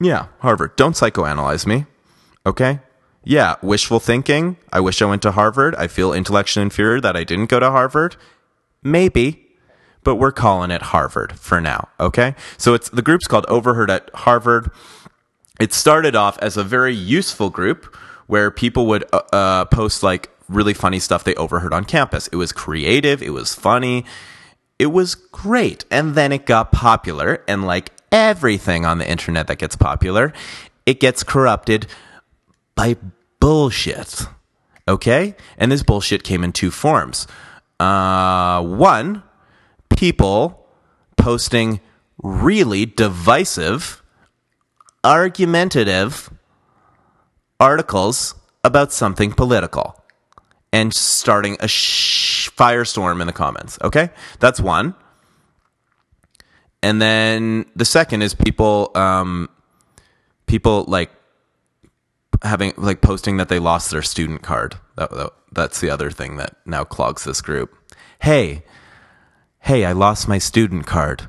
Yeah, 0.00 0.28
Harvard. 0.38 0.76
Don't 0.76 0.94
psychoanalyze 0.94 1.66
me. 1.66 1.84
Okay? 2.46 2.80
Yeah, 3.22 3.56
wishful 3.60 4.00
thinking. 4.00 4.56
I 4.72 4.80
wish 4.80 5.02
I 5.02 5.04
went 5.04 5.20
to 5.22 5.32
Harvard. 5.32 5.74
I 5.74 5.88
feel 5.88 6.14
intellectually 6.14 6.62
inferior 6.62 7.00
that 7.02 7.16
I 7.16 7.24
didn't 7.24 7.50
go 7.50 7.60
to 7.60 7.70
Harvard. 7.70 8.16
Maybe, 8.82 9.48
but 10.04 10.14
we're 10.14 10.32
calling 10.32 10.70
it 10.70 10.80
Harvard 10.80 11.38
for 11.38 11.60
now, 11.60 11.88
okay? 12.00 12.34
So 12.56 12.72
it's 12.72 12.88
the 12.88 13.02
group's 13.02 13.26
called 13.26 13.44
Overheard 13.46 13.90
at 13.90 14.08
Harvard. 14.14 14.70
It 15.60 15.74
started 15.74 16.14
off 16.14 16.38
as 16.38 16.56
a 16.56 16.64
very 16.64 16.94
useful 16.94 17.50
group 17.50 17.94
where 18.28 18.50
people 18.50 18.86
would 18.86 19.04
uh, 19.12 19.20
uh, 19.32 19.64
post 19.66 20.02
like 20.02 20.30
really 20.48 20.74
funny 20.74 20.98
stuff 20.98 21.24
they 21.24 21.34
overheard 21.34 21.74
on 21.74 21.84
campus. 21.84 22.28
It 22.28 22.36
was 22.36 22.52
creative, 22.52 23.22
it 23.22 23.30
was 23.30 23.54
funny, 23.54 24.04
it 24.78 24.86
was 24.86 25.14
great. 25.14 25.84
And 25.90 26.14
then 26.14 26.32
it 26.32 26.46
got 26.46 26.72
popular 26.72 27.44
and 27.46 27.66
like 27.66 27.90
everything 28.10 28.86
on 28.86 28.98
the 28.98 29.08
internet 29.08 29.46
that 29.48 29.58
gets 29.58 29.76
popular, 29.76 30.32
it 30.86 31.00
gets 31.00 31.22
corrupted 31.22 31.86
by 32.74 32.96
bullshit. 33.40 34.22
Okay? 34.86 35.36
And 35.58 35.70
this 35.70 35.82
bullshit 35.82 36.22
came 36.22 36.42
in 36.42 36.52
two 36.52 36.70
forms. 36.70 37.26
Uh, 37.78 38.62
one, 38.62 39.22
people 39.90 40.66
posting 41.16 41.80
really 42.22 42.86
divisive, 42.86 44.02
argumentative 45.04 46.30
articles 47.60 48.34
about 48.64 48.92
something 48.92 49.32
political 49.32 49.98
and 50.72 50.92
starting 50.92 51.56
a 51.60 51.68
sh- 51.68 52.50
firestorm 52.50 53.20
in 53.20 53.26
the 53.26 53.32
comments. 53.32 53.78
Okay? 53.82 54.10
That's 54.40 54.60
one. 54.60 54.94
And 56.82 57.02
then 57.02 57.66
the 57.74 57.84
second 57.84 58.22
is 58.22 58.34
people, 58.34 58.90
um, 58.94 59.48
people 60.46 60.84
like 60.86 61.10
having 62.42 62.72
like 62.76 63.00
posting 63.00 63.38
that 63.38 63.48
they 63.48 63.58
lost 63.58 63.90
their 63.90 64.02
student 64.02 64.42
card. 64.42 64.76
That, 64.96 65.10
that, 65.10 65.32
that's 65.52 65.80
the 65.80 65.90
other 65.90 66.10
thing 66.10 66.36
that 66.36 66.56
now 66.66 66.84
clogs 66.84 67.24
this 67.24 67.40
group. 67.40 67.74
Hey, 68.20 68.64
hey, 69.60 69.84
I 69.84 69.92
lost 69.92 70.28
my 70.28 70.38
student 70.38 70.86
card. 70.86 71.28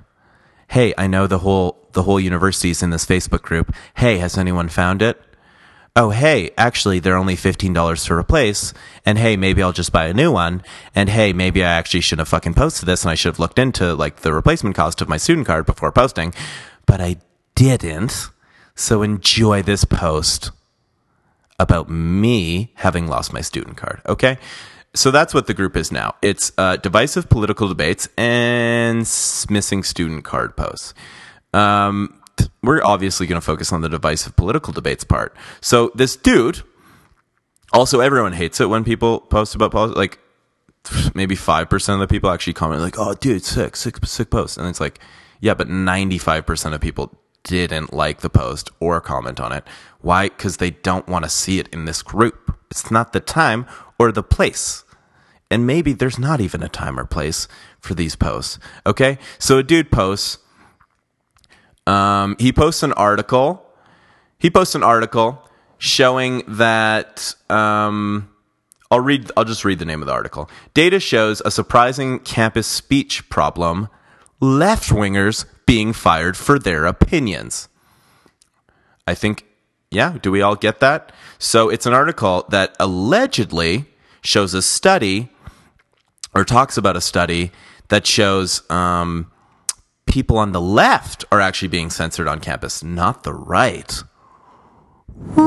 Hey, 0.67 0.93
I 0.97 1.07
know 1.07 1.25
the 1.25 1.39
whole 1.39 1.87
the 1.93 2.03
whole 2.03 2.19
university's 2.19 2.83
in 2.83 2.91
this 2.91 3.05
Facebook 3.05 3.41
group. 3.41 3.73
Hey, 3.95 4.19
has 4.19 4.37
anyone 4.37 4.69
found 4.69 5.01
it? 5.01 5.19
Oh, 5.95 6.09
hey, 6.11 6.51
actually, 6.57 6.99
they're 6.99 7.17
only 7.17 7.35
$15 7.35 8.05
to 8.05 8.13
replace. 8.13 8.73
And 9.05 9.17
hey, 9.17 9.35
maybe 9.37 9.61
I'll 9.61 9.71
just 9.71 9.91
buy 9.91 10.07
a 10.07 10.13
new 10.13 10.31
one. 10.31 10.63
And 10.95 11.09
hey, 11.09 11.33
maybe 11.33 11.63
I 11.63 11.71
actually 11.71 12.01
shouldn't 12.01 12.21
have 12.21 12.29
fucking 12.29 12.53
posted 12.53 12.87
this 12.87 13.03
and 13.03 13.11
I 13.11 13.15
should 13.15 13.33
have 13.33 13.39
looked 13.39 13.59
into 13.59 13.93
like 13.93 14.17
the 14.17 14.33
replacement 14.33 14.75
cost 14.75 15.01
of 15.01 15.09
my 15.09 15.17
student 15.17 15.47
card 15.47 15.65
before 15.65 15.91
posting. 15.91 16.33
But 16.85 17.01
I 17.01 17.17
didn't. 17.55 18.29
So 18.75 19.01
enjoy 19.01 19.61
this 19.61 19.83
post 19.83 20.51
about 21.59 21.89
me 21.89 22.71
having 22.75 23.07
lost 23.07 23.33
my 23.33 23.41
student 23.41 23.77
card. 23.77 24.01
Okay. 24.07 24.37
So 24.95 25.11
that's 25.11 25.33
what 25.33 25.47
the 25.47 25.53
group 25.53 25.75
is 25.75 25.91
now. 25.91 26.15
It's 26.21 26.51
uh, 26.57 26.77
divisive 26.77 27.29
political 27.29 27.67
debates 27.67 28.07
and 28.17 29.01
missing 29.49 29.83
student 29.83 30.23
card 30.23 30.55
posts. 30.55 30.93
Um, 31.53 32.18
we're 32.61 32.83
obviously 32.83 33.27
going 33.27 33.39
to 33.39 33.45
focus 33.45 33.71
on 33.71 33.81
the 33.81 33.89
divisive 33.89 34.35
political 34.35 34.73
debates 34.73 35.03
part. 35.03 35.35
So 35.61 35.91
this 35.95 36.15
dude, 36.15 36.61
also 37.73 37.99
everyone 37.99 38.33
hates 38.33 38.59
it 38.59 38.69
when 38.69 38.83
people 38.83 39.21
post 39.21 39.55
about 39.55 39.71
politics. 39.71 39.97
Like 39.97 40.19
maybe 41.13 41.35
five 41.35 41.69
percent 41.69 42.01
of 42.01 42.07
the 42.07 42.13
people 42.13 42.29
actually 42.29 42.53
comment 42.53 42.81
like, 42.81 42.99
"Oh, 42.99 43.13
dude, 43.13 43.43
sick, 43.43 43.75
sick, 43.75 43.97
sick 44.05 44.29
post," 44.29 44.57
and 44.57 44.67
it's 44.67 44.79
like, 44.79 44.99
yeah, 45.39 45.53
but 45.53 45.69
ninety 45.69 46.17
five 46.17 46.45
percent 46.45 46.75
of 46.75 46.81
people 46.81 47.17
didn't 47.43 47.93
like 47.93 48.21
the 48.21 48.29
post 48.29 48.69
or 48.79 49.01
comment 49.01 49.39
on 49.39 49.51
it. 49.51 49.63
Why? 50.01 50.29
Because 50.29 50.57
they 50.57 50.71
don't 50.71 51.07
want 51.07 51.23
to 51.25 51.29
see 51.29 51.59
it 51.59 51.67
in 51.69 51.85
this 51.85 52.01
group. 52.01 52.55
It's 52.69 52.91
not 52.91 53.13
the 53.13 53.19
time 53.19 53.65
or 53.97 54.11
the 54.11 54.23
place. 54.23 54.83
And 55.51 55.65
maybe 55.65 55.93
there's 55.93 56.19
not 56.19 56.41
even 56.41 56.61
a 56.61 56.69
time 56.69 56.99
or 56.99 57.05
place 57.05 57.47
for 57.79 57.95
these 57.95 58.15
posts. 58.15 58.59
Okay? 58.85 59.17
So 59.39 59.57
a 59.57 59.63
dude 59.63 59.91
posts 59.91 60.37
um, 61.89 62.35
he 62.39 62.53
posts 62.53 62.83
an 62.83 62.93
article. 62.93 63.65
He 64.37 64.49
posts 64.49 64.75
an 64.75 64.83
article 64.83 65.43
showing 65.79 66.43
that. 66.47 67.33
Um, 67.49 68.29
I'll 68.91 68.99
read. 68.99 69.31
I'll 69.35 69.43
just 69.43 69.65
read 69.65 69.79
the 69.79 69.85
name 69.85 70.01
of 70.01 70.07
the 70.07 70.13
article. 70.13 70.49
Data 70.73 70.99
shows 70.99 71.41
a 71.43 71.51
surprising 71.51 72.19
campus 72.19 72.67
speech 72.67 73.27
problem. 73.29 73.89
Left 74.39 74.89
wingers 74.89 75.45
being 75.65 75.91
fired 75.93 76.37
for 76.37 76.59
their 76.59 76.85
opinions. 76.85 77.67
I 79.07 79.15
think. 79.15 79.45
Yeah. 79.91 80.19
Do 80.21 80.31
we 80.31 80.43
all 80.43 80.55
get 80.55 80.79
that? 80.81 81.11
So 81.39 81.69
it's 81.69 81.87
an 81.87 81.93
article 81.93 82.45
that 82.49 82.75
allegedly 82.79 83.85
shows 84.21 84.53
a 84.53 84.61
study, 84.61 85.29
or 86.35 86.45
talks 86.45 86.77
about 86.77 86.95
a 86.95 87.01
study 87.01 87.51
that 87.87 88.05
shows. 88.05 88.69
Um, 88.69 89.31
people 90.09 90.37
on 90.37 90.51
the 90.51 90.59
left 90.59 91.23
are 91.31 91.39
actually 91.39 91.69
being 91.69 91.89
censored 91.89 92.27
on 92.27 92.39
campus, 92.39 92.83
not 92.83 93.23
the 93.23 93.33
right. 93.33 94.03
Re- 95.07 95.45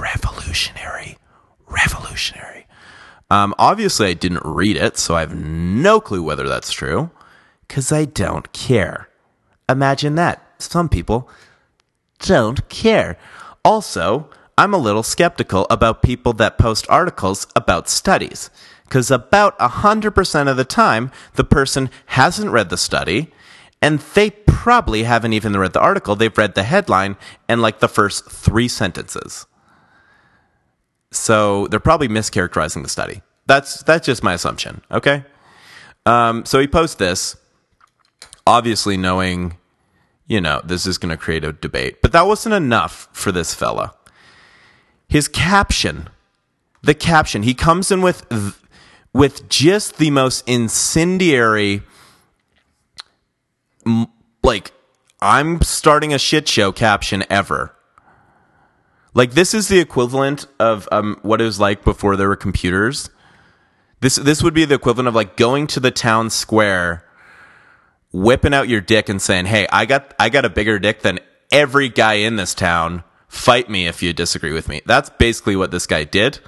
revolutionary. 0.00 1.18
Revolutionary. 1.66 2.66
Um, 3.30 3.54
obviously, 3.58 4.08
I 4.08 4.14
didn't 4.14 4.42
read 4.44 4.76
it, 4.76 4.96
so 4.96 5.14
I 5.14 5.20
have 5.20 5.34
no 5.34 6.00
clue 6.00 6.22
whether 6.22 6.48
that's 6.48 6.72
true, 6.72 7.10
because 7.66 7.92
I 7.92 8.06
don't 8.06 8.50
care. 8.52 9.08
Imagine 9.68 10.14
that. 10.14 10.42
Some 10.58 10.88
people 10.88 11.28
don't 12.20 12.66
care. 12.68 13.18
Also, 13.64 14.30
I'm 14.56 14.72
a 14.72 14.78
little 14.78 15.02
skeptical 15.02 15.66
about 15.68 16.02
people 16.02 16.32
that 16.34 16.56
post 16.56 16.86
articles 16.88 17.46
about 17.54 17.88
studies 17.88 18.48
because 18.88 19.10
about 19.10 19.58
100% 19.58 20.50
of 20.50 20.56
the 20.56 20.64
time, 20.64 21.10
the 21.34 21.44
person 21.44 21.90
hasn't 22.06 22.50
read 22.50 22.70
the 22.70 22.78
study 22.78 23.30
and 23.82 23.98
they 24.14 24.30
probably 24.30 25.02
haven't 25.02 25.34
even 25.34 25.56
read 25.56 25.74
the 25.74 25.80
article. 25.80 26.16
They've 26.16 26.36
read 26.36 26.54
the 26.54 26.62
headline 26.62 27.16
and 27.48 27.60
like 27.60 27.80
the 27.80 27.88
first 27.88 28.30
three 28.30 28.66
sentences. 28.66 29.46
So 31.10 31.66
they're 31.68 31.80
probably 31.80 32.08
mischaracterizing 32.08 32.82
the 32.82 32.88
study. 32.88 33.22
That's, 33.46 33.82
that's 33.82 34.06
just 34.06 34.22
my 34.22 34.34
assumption, 34.34 34.82
okay? 34.90 35.24
Um, 36.06 36.44
so 36.46 36.58
he 36.58 36.66
posts 36.66 36.96
this, 36.96 37.36
obviously 38.46 38.96
knowing, 38.96 39.58
you 40.26 40.40
know, 40.40 40.60
this 40.64 40.86
is 40.86 40.96
going 40.96 41.10
to 41.10 41.16
create 41.16 41.44
a 41.44 41.52
debate. 41.52 42.00
But 42.00 42.12
that 42.12 42.26
wasn't 42.26 42.54
enough 42.54 43.08
for 43.12 43.32
this 43.32 43.54
fella. 43.54 43.94
His 45.08 45.28
caption, 45.28 46.08
the 46.82 46.94
caption, 46.94 47.42
he 47.42 47.54
comes 47.54 47.90
in 47.90 48.02
with 48.02 48.26
with 49.12 49.48
just 49.48 49.98
the 49.98 50.10
most 50.10 50.48
incendiary, 50.48 51.82
like, 54.42 54.72
I'm 55.20 55.60
starting 55.62 56.14
a 56.14 56.18
shit 56.18 56.46
show 56.46 56.72
caption 56.72 57.24
ever. 57.28 57.74
Like 59.14 59.32
this 59.32 59.52
is 59.52 59.66
the 59.66 59.80
equivalent 59.80 60.46
of 60.60 60.88
um, 60.92 61.18
what 61.22 61.40
it 61.40 61.44
was 61.44 61.58
like 61.58 61.82
before 61.82 62.16
there 62.16 62.28
were 62.28 62.36
computers. 62.36 63.10
This 64.00 64.14
this 64.14 64.44
would 64.44 64.54
be 64.54 64.64
the 64.64 64.76
equivalent 64.76 65.08
of 65.08 65.14
like 65.16 65.36
going 65.36 65.66
to 65.68 65.80
the 65.80 65.90
town 65.90 66.30
square, 66.30 67.04
whipping 68.12 68.54
out 68.54 68.68
your 68.68 68.80
dick 68.80 69.08
and 69.08 69.20
saying, 69.20 69.46
"Hey, 69.46 69.66
I 69.72 69.86
got 69.86 70.14
I 70.20 70.28
got 70.28 70.44
a 70.44 70.48
bigger 70.48 70.78
dick 70.78 71.02
than 71.02 71.18
every 71.50 71.88
guy 71.88 72.14
in 72.14 72.36
this 72.36 72.54
town. 72.54 73.02
Fight 73.26 73.68
me 73.68 73.88
if 73.88 74.04
you 74.04 74.12
disagree 74.12 74.52
with 74.52 74.68
me." 74.68 74.82
That's 74.86 75.10
basically 75.10 75.56
what 75.56 75.72
this 75.72 75.88
guy 75.88 76.04
did, 76.04 76.38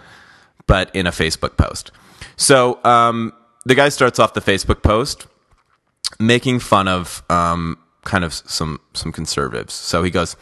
but 0.69 0.95
in 0.95 1.09
a 1.09 1.11
Facebook 1.11 1.57
post. 1.57 1.91
So 2.41 2.83
um, 2.85 3.35
the 3.67 3.75
guy 3.75 3.91
starts 3.91 4.19
off 4.19 4.33
the 4.33 4.41
Facebook 4.41 4.83
post 4.83 5.27
making 6.19 6.59
fun 6.59 6.89
of 6.89 7.23
um, 7.29 7.77
kind 8.05 8.25
of 8.25 8.33
some 8.33 8.81
some 8.95 9.13
conservatives. 9.13 9.75
So 9.75 10.03
he 10.03 10.11
goes, 10.11 10.37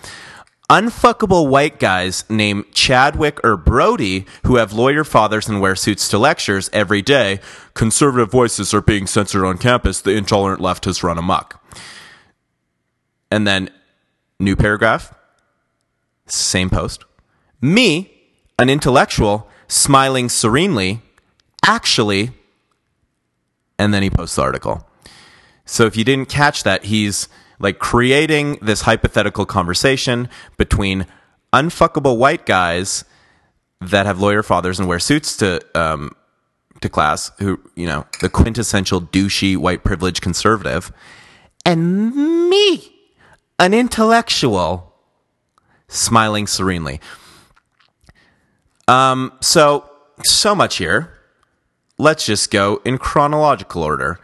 unfuckable 0.70 1.48
white 1.48 1.80
guys 1.80 2.24
named 2.30 2.66
Chadwick 2.72 3.44
or 3.44 3.56
Brody 3.56 4.26
who 4.46 4.56
have 4.56 4.72
lawyer 4.72 5.02
fathers 5.02 5.48
and 5.48 5.60
wear 5.60 5.74
suits 5.74 6.08
to 6.10 6.18
lectures 6.18 6.70
every 6.72 7.02
day. 7.02 7.40
Conservative 7.74 8.30
voices 8.30 8.72
are 8.72 8.80
being 8.80 9.08
censored 9.08 9.44
on 9.44 9.58
campus. 9.58 10.00
The 10.00 10.12
intolerant 10.12 10.60
left 10.60 10.84
has 10.84 11.02
run 11.02 11.18
amok. 11.18 11.60
And 13.28 13.44
then, 13.44 13.70
new 14.38 14.54
paragraph, 14.54 15.12
same 16.26 16.70
post. 16.70 17.04
Me, 17.60 18.12
an 18.56 18.70
intellectual, 18.70 19.48
smiling 19.66 20.28
serenely, 20.28 21.02
actually, 21.64 22.30
and 23.78 23.92
then 23.92 24.02
he 24.02 24.10
posts 24.10 24.36
the 24.36 24.42
article. 24.42 24.86
So 25.64 25.84
if 25.84 25.96
you 25.96 26.04
didn't 26.04 26.28
catch 26.28 26.62
that, 26.62 26.84
he's 26.84 27.28
like 27.58 27.78
creating 27.78 28.58
this 28.62 28.82
hypothetical 28.82 29.44
conversation 29.44 30.28
between 30.56 31.06
unfuckable 31.52 32.16
white 32.16 32.46
guys 32.46 33.04
that 33.80 34.06
have 34.06 34.20
lawyer 34.20 34.42
fathers 34.42 34.78
and 34.78 34.88
wear 34.88 34.98
suits 34.98 35.36
to 35.38 35.60
um, 35.74 36.12
to 36.80 36.88
class, 36.88 37.30
who 37.38 37.60
you 37.74 37.86
know 37.86 38.06
the 38.20 38.28
quintessential 38.28 39.00
douchey 39.00 39.56
white 39.56 39.84
privilege 39.84 40.20
conservative, 40.20 40.92
and 41.64 42.48
me, 42.48 42.96
an 43.58 43.74
intellectual, 43.74 44.94
smiling 45.88 46.46
serenely. 46.46 47.00
Um, 48.86 49.32
so 49.40 49.88
so 50.24 50.54
much 50.54 50.76
here. 50.76 51.17
Let's 51.98 52.24
just 52.24 52.50
go 52.50 52.80
in 52.84 52.98
chronological 52.98 53.82
order. 53.82 54.20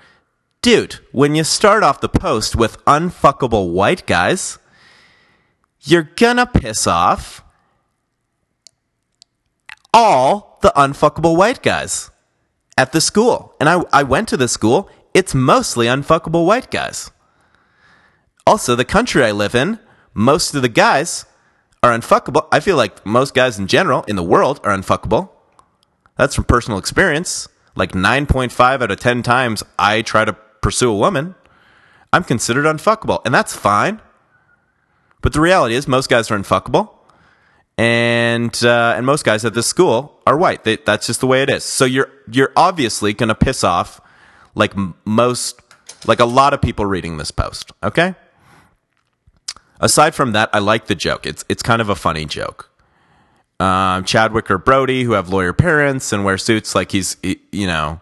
Dude, 0.63 1.01
when 1.11 1.35
you 1.35 1.43
start 1.43 1.83
off 1.83 2.01
the 2.01 2.09
post 2.09 2.55
with 2.55 2.83
unfuckable 2.85 3.73
white 3.73 4.07
guys, 4.07 4.59
you're 5.81 6.09
gonna 6.17 6.47
piss 6.47 6.87
off 6.87 7.43
all 9.93 10.59
the 10.63 10.73
unfuckable 10.77 11.37
white 11.37 11.63
guys 11.63 12.11
at 12.79 12.93
the 12.93 13.01
school. 13.01 13.55
And 13.61 13.69
I, 13.69 13.83
I 13.93 14.03
went 14.05 14.29
to 14.29 14.37
the 14.37 14.49
school, 14.49 14.89
it's 15.13 15.35
mostly 15.35 15.87
unfuckable 15.87 16.47
white 16.47 16.71
guys. 16.71 17.11
Also, 18.47 18.75
the 18.75 18.85
country 18.85 19.25
I 19.25 19.33
live 19.33 19.55
in, 19.55 19.79
most 20.13 20.55
of 20.55 20.63
the 20.63 20.69
guys 20.69 21.27
are 21.83 21.91
unfuckable. 21.91 22.47
I 22.53 22.61
feel 22.61 22.77
like 22.77 23.05
most 23.05 23.35
guys 23.35 23.59
in 23.59 23.67
general 23.67 24.05
in 24.05 24.17
the 24.17 24.23
world 24.23 24.61
are 24.65 24.77
unfuckable. 24.77 25.31
That's 26.17 26.35
from 26.35 26.45
personal 26.45 26.79
experience. 26.79 27.49
Like 27.77 27.93
9.5 27.93 28.83
out 28.83 28.91
of 28.91 29.01
10 29.01 29.23
times 29.23 29.63
I 29.79 30.03
try 30.03 30.25
to 30.25 30.33
pursue 30.63 30.91
a 30.91 30.97
woman, 30.97 31.35
I'm 32.13 32.25
considered 32.25 32.65
unfuckable, 32.65 33.21
and 33.25 33.35
that's 33.35 33.57
fine. 33.57 34.01
But 35.21 35.33
the 35.33 35.41
reality 35.41 35.75
is, 35.75 35.89
most 35.89 36.09
guys 36.09 36.31
are 36.31 36.39
unfuckable, 36.39 36.91
and 37.77 38.65
uh, 38.65 38.95
and 38.97 39.05
most 39.05 39.25
guys 39.25 39.45
at 39.45 39.55
this 39.55 39.67
school 39.67 40.21
are 40.27 40.37
white. 40.37 40.65
They, 40.65 40.77
that's 40.77 41.07
just 41.07 41.21
the 41.21 41.27
way 41.27 41.43
it 41.43 41.51
is. 41.51 41.65
So 41.65 41.85
you're 41.85 42.11
you're 42.31 42.53
obviously 42.57 43.15
going 43.15 43.31
to 43.31 43.35
piss 43.35 43.65
off 43.65 44.01
like 44.55 44.75
most, 45.05 45.61
like 46.07 46.21
a 46.21 46.25
lot 46.25 46.55
of 46.55 46.63
people 46.63 46.87
reading 46.87 47.17
this 47.17 47.31
post. 47.31 47.73
Okay. 47.83 48.15
Aside 49.81 50.15
from 50.15 50.33
that, 50.33 50.51
I 50.53 50.61
like 50.61 50.87
the 50.87 50.95
joke. 50.95 51.27
It's 51.27 51.45
it's 51.49 51.63
kind 51.63 51.83
of 51.83 51.89
a 51.89 51.97
funny 51.97 52.27
joke. 52.27 52.71
Um, 53.61 54.05
Chadwick 54.05 54.51
or 54.51 54.59
Brody, 54.59 55.05
who 55.05 55.13
have 55.13 55.29
lawyer 55.29 55.53
parents 55.53 56.13
and 56.13 56.25
wear 56.25 56.37
suits, 56.39 56.75
like 56.75 56.91
he's 56.91 57.17
you 57.23 57.67
know 57.67 58.01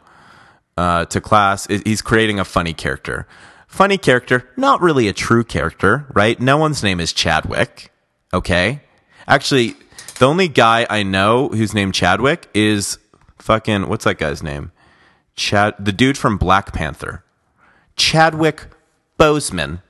uh, 0.77 1.05
to 1.07 1.21
class. 1.21 1.67
He's 1.67 2.03
creating 2.03 2.39
a 2.41 2.45
funny 2.45 2.73
character. 2.73 3.27
Funny 3.67 3.97
character, 3.97 4.49
not 4.57 4.83
really 4.83 5.09
a 5.09 5.15
true 5.15 5.45
character, 5.45 6.07
right? 6.13 6.39
No 6.39 6.59
one's 6.59 6.83
name 6.83 7.01
is 7.01 7.13
Chadwick. 7.13 7.91
Okay. 8.35 8.83
Actually, 9.27 9.77
the 10.19 10.27
only 10.27 10.49
guy 10.49 10.87
I 10.91 11.03
know 11.03 11.49
who's 11.49 11.73
named 11.73 11.95
Chadwick 11.95 12.49
is 12.53 12.99
fucking, 13.39 13.89
what's 13.89 14.05
that 14.05 14.19
guy's 14.19 14.43
name? 14.43 14.73
Chad, 15.37 15.75
the 15.79 15.93
dude 15.93 16.19
from 16.19 16.37
Black 16.37 16.73
Panther. 16.73 17.25
Chadwick 17.97 18.67
Boseman. 19.19 19.81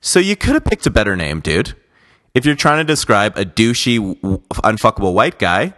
So 0.00 0.18
you 0.18 0.34
could 0.34 0.54
have 0.54 0.64
picked 0.64 0.86
a 0.86 0.90
better 0.90 1.14
name, 1.14 1.40
dude. 1.40 1.74
If 2.34 2.46
you're 2.46 2.54
trying 2.54 2.78
to 2.78 2.84
describe 2.84 3.36
a 3.36 3.44
douchey, 3.44 3.98
unfuckable 4.20 5.12
white 5.12 5.38
guy, 5.38 5.74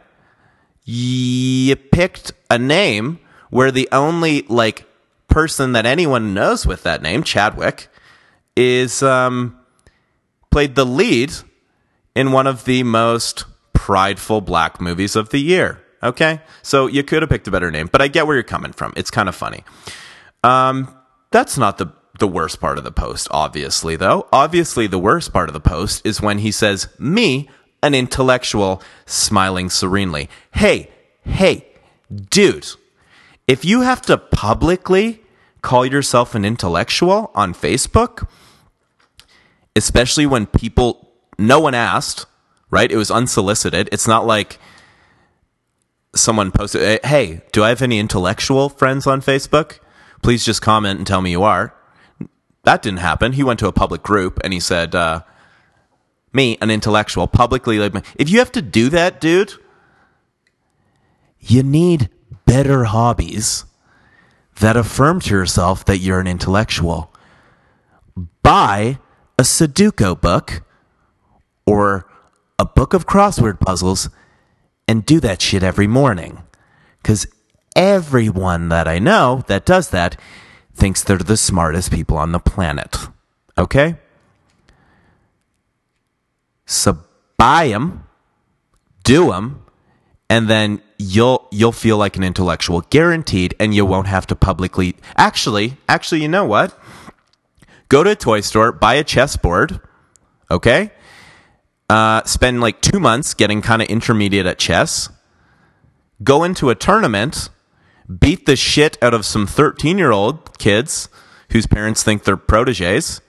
you 0.85 1.75
picked 1.77 2.33
a 2.51 2.59
name 2.59 3.19
where 3.51 3.71
the 3.71 3.89
only 3.91 4.43
like 4.43 4.87
person 5.29 5.73
that 5.73 5.87
anyone 5.87 6.35
knows 6.35 6.67
with 6.67 6.83
that 6.85 7.03
name, 7.03 7.23
Chadwick, 7.23 7.89
is 8.57 9.03
um, 9.03 9.59
played 10.51 10.77
the 10.77 10.87
lead 10.87 11.33
in 12.15 12.31
one 12.31 12.47
of 12.47 12.65
the 12.65 12.85
most 12.85 13.45
prideful 13.73 14.41
black 14.41 14.81
movies 14.81 15.17
of 15.17 15.31
the 15.31 15.39
year. 15.39 15.81
Okay, 16.03 16.41
so 16.63 16.87
you 16.87 17.03
could 17.03 17.23
have 17.23 17.31
picked 17.31 17.49
a 17.49 17.51
better 17.51 17.71
name, 17.71 17.89
but 17.91 18.03
I 18.03 18.09
get 18.09 18.27
where 18.27 18.37
you're 18.37 18.43
coming 18.43 18.73
from. 18.73 18.93
It's 18.97 19.11
kind 19.11 19.29
of 19.29 19.35
funny. 19.35 19.65
Um, 20.45 20.95
that's 21.31 21.57
not 21.57 21.79
the 21.79 21.87
the 22.19 22.29
worst 22.29 22.61
part 22.61 22.79
of 22.79 22.85
the 22.85 22.93
post, 22.93 23.29
obviously, 23.31 23.97
though. 23.97 24.29
Obviously, 24.33 24.87
the 24.87 24.99
worst 24.99 25.33
part 25.33 25.49
of 25.49 25.53
the 25.53 25.61
post 25.61 26.01
is 26.05 26.21
when 26.21 26.39
he 26.39 26.51
says, 26.51 26.89
"Me, 26.99 27.49
an 27.85 27.95
intellectual 27.95 28.83
smiling 29.05 29.69
serenely. 29.69 30.31
Hey, 30.53 30.91
hey, 31.23 31.67
dude, 32.31 32.67
if 33.47 33.63
you 33.63 33.83
have 33.83 34.01
to 34.03 34.17
publicly 34.17 35.23
call 35.61 35.85
yourself 35.85 36.35
an 36.35 36.47
intellectual 36.47 37.31
on 37.35 37.53
Facebook, 37.53 38.27
especially 39.77 40.25
when 40.25 40.47
people, 40.47 41.13
no 41.39 41.61
one 41.61 41.75
asked, 41.75 42.25
right? 42.71 42.91
It 42.91 42.97
was 42.97 43.11
unsolicited. 43.11 43.89
It's 43.93 44.09
not 44.09 44.27
like 44.27 44.59
someone 46.15 46.51
posted, 46.53 47.05
hey, 47.05 47.43
do 47.53 47.63
I 47.65 47.69
have 47.69 47.83
any 47.83 47.99
intellectual 47.99 48.71
friends 48.71 49.07
on 49.07 49.21
Facebook? 49.21 49.79
Please 50.23 50.43
just 50.43 50.63
comment 50.63 50.99
and 50.99 51.07
tell 51.07 51.21
me 51.21 51.33
you 51.33 51.43
are. 51.43 51.75
That 52.65 52.83
didn't 52.83 52.99
happen. 52.99 53.33
He 53.33 53.45
went 53.45 53.61
to 53.61 53.69
a 53.69 53.73
public 53.73 54.03
group 54.03 54.41
and 54.43 54.53
he 54.53 54.61
said, 54.61 54.95
uh, 54.95 55.23
me, 56.33 56.59
an 56.61 56.71
intellectual, 56.71 57.27
publicly 57.27 57.79
like 57.79 57.95
if 58.17 58.29
you 58.29 58.39
have 58.41 58.53
to 58.53 58.63
do 58.63 58.89
that, 58.91 59.21
dude, 59.21 59.53
you 61.39 61.63
need 61.63 62.09
better 62.47 62.85
hobbies 62.85 63.65
that 64.61 64.77
affirm 64.77 65.21
to 65.21 65.31
yourself 65.31 65.85
that 65.85 65.99
you're 65.99 66.21
an 66.21 66.27
intellectual. 66.27 67.13
Buy 68.43 68.99
a 69.39 69.43
Sudoku 69.43 70.21
book 70.21 70.63
or 71.67 72.07
a 72.59 72.65
book 72.65 72.95
of 72.95 73.07
crossword 73.07 73.61
puzzles 73.61 74.09
and 74.87 75.05
do 75.05 75.21
that 75.21 75.43
shit 75.43 75.63
every 75.63 75.87
morning. 75.87 76.43
Because 77.03 77.27
everyone 77.77 78.69
that 78.69 78.87
I 78.87 78.99
know 78.99 79.45
that 79.49 79.67
does 79.67 79.91
that 79.91 80.19
thinks 80.75 81.03
they're 81.03 81.19
the 81.19 81.37
smartest 81.37 81.93
people 81.93 82.17
on 82.19 82.33
the 82.33 82.39
planet. 82.39 82.97
Okay? 83.57 83.97
So 86.67 86.99
buy 87.37 87.69
them, 87.69 88.05
do 89.05 89.31
them, 89.31 89.65
and 90.31 90.49
then 90.49 90.83
you'll 90.99 91.47
you'll 91.51 91.73
feel 91.73 91.99
like 91.99 92.17
an 92.17 92.25
intellectual, 92.25 92.81
guaranteed, 92.83 93.55
and 93.61 93.75
you 93.75 93.85
won't 93.85 94.07
have 94.07 94.27
to 94.29 94.37
publicly. 94.37 94.97
Actually, 95.17 95.77
actually, 95.89 96.23
you 96.23 96.29
know 96.29 96.45
what? 96.45 96.79
Go 97.89 98.03
to 98.03 98.11
a 98.11 98.17
toy 98.17 98.41
store, 98.41 98.73
buy 98.73 98.95
a 98.95 99.05
chessboard, 99.05 99.81
okay? 100.51 100.91
Uh, 101.91 102.25
spend 102.25 102.61
like 102.61 102.81
two 102.81 102.99
months 102.99 103.35
getting 103.35 103.61
kind 103.61 103.83
of 103.83 103.89
intermediate 103.89 104.47
at 104.47 104.59
chess. 104.59 105.11
Go 106.23 106.43
into 106.43 106.71
a 106.71 106.75
tournament, 106.75 107.51
beat 108.07 108.47
the 108.47 108.57
shit 108.57 108.97
out 109.03 109.15
of 109.15 109.25
some 109.25 109.47
13 109.47 109.99
year 109.99 110.11
old 110.11 110.59
kids 110.59 111.09
whose 111.51 111.67
parents 111.67 112.03
think 112.03 112.25
they're 112.25 112.37
proteges, 112.37 113.21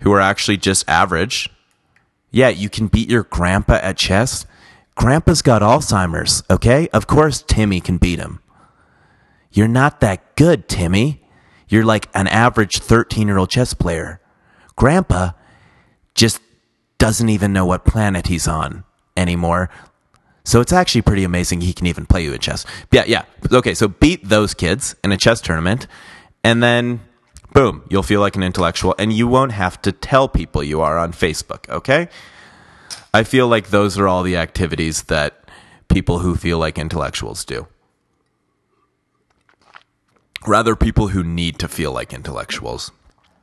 who 0.00 0.12
are 0.12 0.20
actually 0.20 0.56
just 0.56 0.88
average. 0.88 1.48
Yeah, 2.30 2.48
you 2.50 2.68
can 2.68 2.88
beat 2.88 3.10
your 3.10 3.24
grandpa 3.24 3.74
at 3.82 3.96
chess. 3.96 4.46
Grandpa's 4.94 5.42
got 5.42 5.62
Alzheimer's, 5.62 6.42
okay? 6.50 6.88
Of 6.92 7.06
course, 7.06 7.42
Timmy 7.46 7.80
can 7.80 7.98
beat 7.98 8.18
him. 8.18 8.40
You're 9.50 9.68
not 9.68 10.00
that 10.00 10.36
good, 10.36 10.68
Timmy. 10.68 11.24
You're 11.68 11.84
like 11.84 12.08
an 12.14 12.26
average 12.26 12.78
13 12.78 13.26
year 13.28 13.38
old 13.38 13.50
chess 13.50 13.74
player. 13.74 14.20
Grandpa 14.76 15.32
just 16.14 16.40
doesn't 16.98 17.28
even 17.28 17.52
know 17.52 17.64
what 17.64 17.84
planet 17.84 18.26
he's 18.26 18.48
on 18.48 18.84
anymore. 19.16 19.70
So 20.48 20.62
it's 20.62 20.72
actually 20.72 21.02
pretty 21.02 21.24
amazing 21.24 21.60
he 21.60 21.74
can 21.74 21.86
even 21.86 22.06
play 22.06 22.24
you 22.24 22.32
at 22.32 22.40
chess. 22.40 22.64
Yeah, 22.90 23.04
yeah. 23.06 23.26
Okay, 23.52 23.74
so 23.74 23.86
beat 23.86 24.26
those 24.26 24.54
kids 24.54 24.96
in 25.04 25.12
a 25.12 25.18
chess 25.18 25.42
tournament, 25.42 25.86
and 26.42 26.62
then 26.62 27.00
boom, 27.52 27.84
you'll 27.90 28.02
feel 28.02 28.22
like 28.22 28.34
an 28.34 28.42
intellectual, 28.42 28.94
and 28.98 29.12
you 29.12 29.28
won't 29.28 29.52
have 29.52 29.82
to 29.82 29.92
tell 29.92 30.26
people 30.26 30.62
you 30.62 30.80
are 30.80 30.96
on 30.96 31.12
Facebook, 31.12 31.68
okay? 31.68 32.08
I 33.12 33.24
feel 33.24 33.46
like 33.46 33.68
those 33.68 33.98
are 33.98 34.08
all 34.08 34.22
the 34.22 34.38
activities 34.38 35.02
that 35.02 35.50
people 35.88 36.20
who 36.20 36.34
feel 36.34 36.58
like 36.58 36.78
intellectuals 36.78 37.44
do. 37.44 37.66
Rather, 40.46 40.74
people 40.74 41.08
who 41.08 41.22
need 41.22 41.58
to 41.58 41.68
feel 41.68 41.92
like 41.92 42.14
intellectuals. 42.14 42.90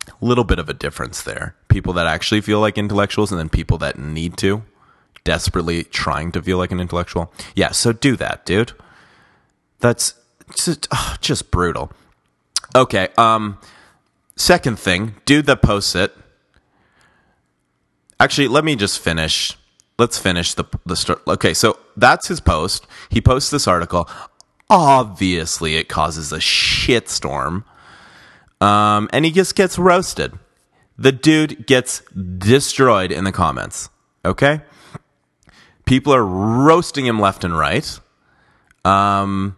A 0.08 0.26
little 0.26 0.44
bit 0.44 0.58
of 0.58 0.70
a 0.70 0.74
difference 0.74 1.22
there. 1.22 1.56
People 1.68 1.94
that 1.94 2.08
actually 2.08 2.42
feel 2.42 2.62
like 2.62 2.80
intellectuals, 2.80 3.32
and 3.32 3.38
then 3.38 3.50
people 3.50 3.78
that 3.78 4.00
need 4.00 4.38
to 4.38 4.64
desperately 5.26 5.84
trying 5.84 6.32
to 6.32 6.42
feel 6.42 6.58
like 6.58 6.72
an 6.72 6.80
intellectual. 6.80 7.34
Yeah, 7.54 7.72
so 7.72 7.92
do 7.92 8.16
that, 8.16 8.46
dude. 8.46 8.72
That's 9.82 10.14
just, 10.56 10.88
oh, 10.94 11.18
just 11.20 11.52
brutal. 11.52 11.92
Okay, 12.74 13.10
um 13.18 13.58
second 14.38 14.80
thing, 14.80 15.16
dude 15.26 15.46
that 15.48 15.62
posts 15.62 15.96
it. 15.96 16.16
Actually, 18.20 18.48
let 18.48 18.64
me 18.64 18.78
just 18.78 19.00
finish. 19.00 19.58
Let's 20.00 20.18
finish 20.18 20.54
the 20.54 20.66
the 20.86 20.96
story. 20.96 21.20
Okay, 21.28 21.54
so 21.54 21.78
that's 21.98 22.28
his 22.28 22.40
post. 22.40 22.88
He 23.10 23.20
posts 23.20 23.50
this 23.50 23.68
article. 23.68 24.10
Obviously, 24.70 25.76
it 25.76 25.90
causes 25.90 26.32
a 26.32 26.38
shitstorm. 26.38 27.66
Um, 28.62 29.10
and 29.12 29.26
he 29.26 29.32
just 29.32 29.56
gets 29.56 29.78
roasted. 29.78 30.34
The 30.98 31.12
dude 31.12 31.68
gets 31.68 32.02
destroyed 32.38 33.12
in 33.12 33.26
the 33.26 33.32
comments. 33.32 33.90
Okay? 34.24 34.62
People 35.86 36.14
are 36.14 36.26
roasting 36.26 37.06
him 37.06 37.20
left 37.20 37.44
and 37.44 37.58
right. 37.58 38.00
Um, 38.84 39.56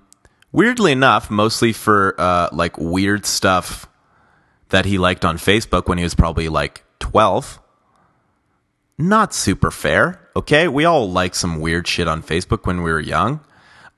weirdly 0.52 0.92
enough, 0.92 1.30
mostly 1.30 1.74
for 1.74 2.16
uh, 2.20 2.50
like 2.52 2.78
weird 2.78 3.26
stuff 3.26 3.88
that 4.70 4.86
he 4.86 4.98
liked 4.98 5.24
on 5.24 5.38
Facebook 5.38 5.88
when 5.88 5.98
he 5.98 6.04
was 6.04 6.16
probably 6.16 6.50
like 6.50 6.84
12. 7.00 7.60
Not 8.98 9.34
super 9.34 9.72
fair, 9.72 10.28
okay? 10.36 10.68
We 10.68 10.84
all 10.84 11.10
like 11.10 11.36
some 11.36 11.60
weird 11.60 11.88
shit 11.88 12.08
on 12.08 12.24
Facebook 12.24 12.66
when 12.66 12.82
we 12.82 12.92
were 12.92 13.00
young. 13.00 13.42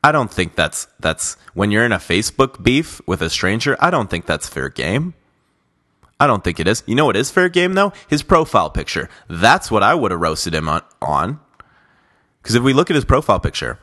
I 0.04 0.12
don't 0.12 0.32
think 0.32 0.56
that's 0.56 0.88
that's 1.00 1.36
when 1.54 1.72
you're 1.72 1.86
in 1.86 1.92
a 1.92 1.98
Facebook 1.98 2.64
beef 2.64 3.02
with 3.06 3.22
a 3.22 3.30
stranger, 3.30 3.76
I 3.80 3.90
don't 3.90 4.10
think 4.10 4.26
that's 4.26 4.48
fair 4.48 4.70
game. 4.70 5.14
I 6.20 6.28
don't 6.28 6.44
think 6.44 6.60
it 6.60 6.68
is. 6.68 6.84
You 6.86 6.96
know 6.96 7.06
what 7.06 7.16
is 7.16 7.32
fair 7.32 7.50
game 7.50 7.74
though? 7.74 7.94
His 8.10 8.24
profile 8.24 8.70
picture. 8.70 9.10
That's 9.30 9.72
what 9.72 9.84
I 9.84 9.96
would 9.96 10.12
have 10.12 10.20
roasted 10.20 10.54
him 10.54 10.68
on. 10.68 10.82
on. 11.02 11.40
Because 12.42 12.56
if 12.56 12.64
we 12.64 12.74
look 12.74 12.90
at 12.90 12.96
his 12.96 13.06
profile 13.06 13.40
picture, 13.40 13.80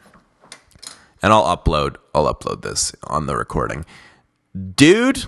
and 1.22 1.32
I'll 1.32 1.56
upload, 1.56 1.96
I'll 2.14 2.32
upload 2.32 2.62
this 2.62 2.92
on 3.04 3.26
the 3.26 3.36
recording. 3.36 3.84
Dude, 4.74 5.24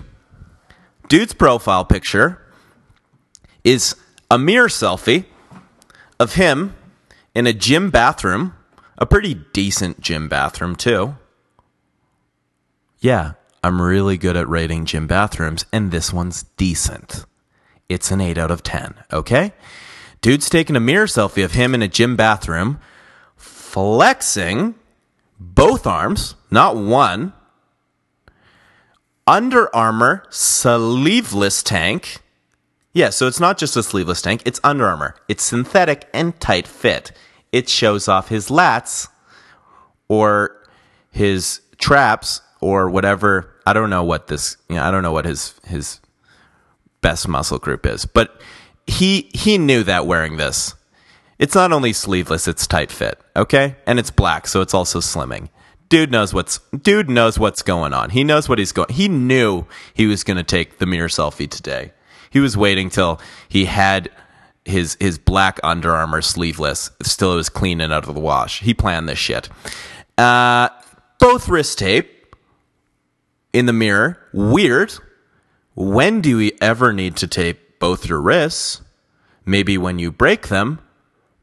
dude's 1.07 1.33
profile 1.33 1.85
picture 1.85 2.41
is 3.63 3.95
a 4.31 4.37
mirror 4.37 4.67
selfie 4.67 5.25
of 6.19 6.35
him 6.35 6.75
in 7.35 7.47
a 7.47 7.53
gym 7.53 7.89
bathroom, 7.89 8.53
a 8.97 9.05
pretty 9.05 9.35
decent 9.53 10.01
gym 10.01 10.27
bathroom 10.27 10.75
too. 10.75 11.15
Yeah, 12.99 13.33
I'm 13.63 13.81
really 13.81 14.17
good 14.17 14.35
at 14.35 14.47
rating 14.49 14.85
gym 14.85 15.07
bathrooms, 15.07 15.65
and 15.71 15.91
this 15.91 16.11
one's 16.11 16.43
decent. 16.57 17.25
It's 17.87 18.11
an 18.11 18.21
8 18.21 18.37
out 18.37 18.51
of 18.51 18.63
10, 18.63 18.95
okay? 19.11 19.53
Dude's 20.21 20.49
taking 20.49 20.75
a 20.75 20.81
mirror 20.81 21.07
selfie 21.07 21.43
of 21.45 21.53
him 21.53 21.73
in 21.73 21.81
a 21.81 21.87
gym 21.87 22.15
bathroom 22.15 22.79
flexing 23.71 24.75
both 25.39 25.85
arms, 25.85 26.35
not 26.49 26.75
one. 26.75 27.33
Under 29.27 29.73
Armour 29.75 30.23
sleeveless 30.31 31.61
tank. 31.61 32.17
Yeah, 32.93 33.11
so 33.11 33.27
it's 33.27 33.39
not 33.39 33.59
just 33.59 33.77
a 33.77 33.83
sleeveless 33.83 34.23
tank, 34.23 34.41
it's 34.45 34.59
Under 34.63 34.87
Armour. 34.87 35.15
It's 35.27 35.43
synthetic 35.43 36.09
and 36.13 36.37
tight 36.39 36.65
fit. 36.67 37.11
It 37.51 37.69
shows 37.69 38.07
off 38.07 38.29
his 38.29 38.49
lats 38.49 39.07
or 40.07 40.67
his 41.11 41.61
traps 41.77 42.41
or 42.61 42.89
whatever. 42.89 43.53
I 43.67 43.73
don't 43.73 43.91
know 43.91 44.03
what 44.03 44.27
this, 44.27 44.57
you 44.67 44.77
know, 44.77 44.83
I 44.83 44.89
don't 44.89 45.03
know 45.03 45.11
what 45.11 45.25
his 45.25 45.53
his 45.65 45.99
best 47.01 47.27
muscle 47.27 47.59
group 47.59 47.85
is, 47.85 48.05
but 48.05 48.41
he 48.87 49.29
he 49.33 49.59
knew 49.59 49.83
that 49.83 50.07
wearing 50.07 50.37
this. 50.37 50.73
It's 51.37 51.55
not 51.55 51.71
only 51.71 51.93
sleeveless, 51.93 52.47
it's 52.47 52.67
tight 52.67 52.91
fit, 52.91 53.19
okay? 53.39 53.75
And 53.85 53.97
it's 53.97 54.11
black, 54.11 54.47
so 54.47 54.61
it's 54.61 54.73
also 54.73 54.99
slimming. 54.99 55.49
Dude 55.89 56.11
knows 56.11 56.33
what's 56.33 56.59
dude 56.83 57.09
knows 57.09 57.39
what's 57.39 57.63
going 57.63 57.93
on. 57.93 58.11
He 58.11 58.23
knows 58.23 58.47
what 58.47 58.59
he's 58.59 58.71
going. 58.71 58.89
He 58.89 59.07
knew 59.07 59.65
he 59.93 60.05
was 60.05 60.23
going 60.23 60.37
to 60.37 60.43
take 60.43 60.77
the 60.77 60.85
mirror 60.85 61.07
selfie 61.07 61.49
today. 61.49 61.93
He 62.29 62.39
was 62.39 62.55
waiting 62.55 62.91
till 62.91 63.19
he 63.47 63.65
had 63.65 64.11
his 64.65 64.97
his 64.99 65.17
black 65.17 65.59
Under 65.63 65.91
Armour 65.91 66.21
sleeveless 66.21 66.91
still 67.01 67.33
it 67.33 67.37
was 67.37 67.49
clean 67.49 67.81
and 67.81 67.91
out 67.91 68.07
of 68.07 68.13
the 68.13 68.21
wash. 68.21 68.59
He 68.59 68.75
planned 68.75 69.09
this 69.09 69.17
shit. 69.17 69.49
Uh, 70.15 70.69
both 71.19 71.49
wrist 71.49 71.79
tape 71.79 72.35
in 73.51 73.65
the 73.65 73.73
mirror. 73.73 74.19
Weird. 74.31 74.93
When 75.75 76.21
do 76.21 76.37
we 76.37 76.53
ever 76.61 76.93
need 76.93 77.15
to 77.17 77.27
tape 77.27 77.79
both 77.79 78.07
your 78.07 78.21
wrists? 78.21 78.81
Maybe 79.45 79.77
when 79.77 79.97
you 79.97 80.11
break 80.11 80.49
them. 80.49 80.79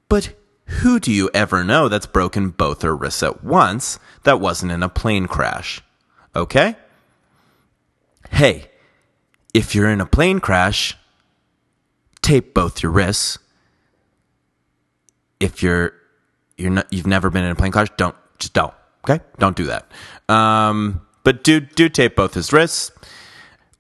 But 0.09 0.35
who 0.67 0.99
do 0.99 1.13
you 1.13 1.31
ever 1.33 1.63
know 1.65 1.89
that's 1.89 2.07
broken 2.07 2.51
both 2.51 2.81
their 2.81 2.95
wrists 2.95 3.23
at 3.23 3.45
once 3.45 3.99
that 4.25 4.41
wasn't 4.41 4.73
in 4.73 4.83
a 4.83 4.89
plane 4.89 5.27
crash? 5.27 5.81
Okay? 6.35 6.77
Hey, 8.31 8.71
if 9.55 9.75
you're 9.75 9.89
in 9.89 10.01
a 10.01 10.07
plane 10.07 10.41
crash, 10.41 10.97
tape 12.21 12.53
both 12.53 12.83
your 12.83 12.93
wrists. 12.93 13.39
If 15.39 15.63
you're 15.63 15.93
you're 16.57 16.71
not 16.71 16.93
you've 16.93 17.07
never 17.07 17.31
been 17.31 17.45
in 17.45 17.53
a 17.53 17.57
plane 17.57 17.73
crash, 17.73 17.89
don't 17.97 18.17
just 18.39 18.53
don't. 18.53 18.75
Okay? 19.09 19.23
Don't 19.39 19.57
do 19.57 19.67
that. 19.67 19.91
Um, 20.29 21.03
but 21.23 21.45
do 21.45 21.61
do 21.61 21.89
tape 21.89 22.17
both 22.17 22.35
his 22.35 22.53
wrists 22.53 22.91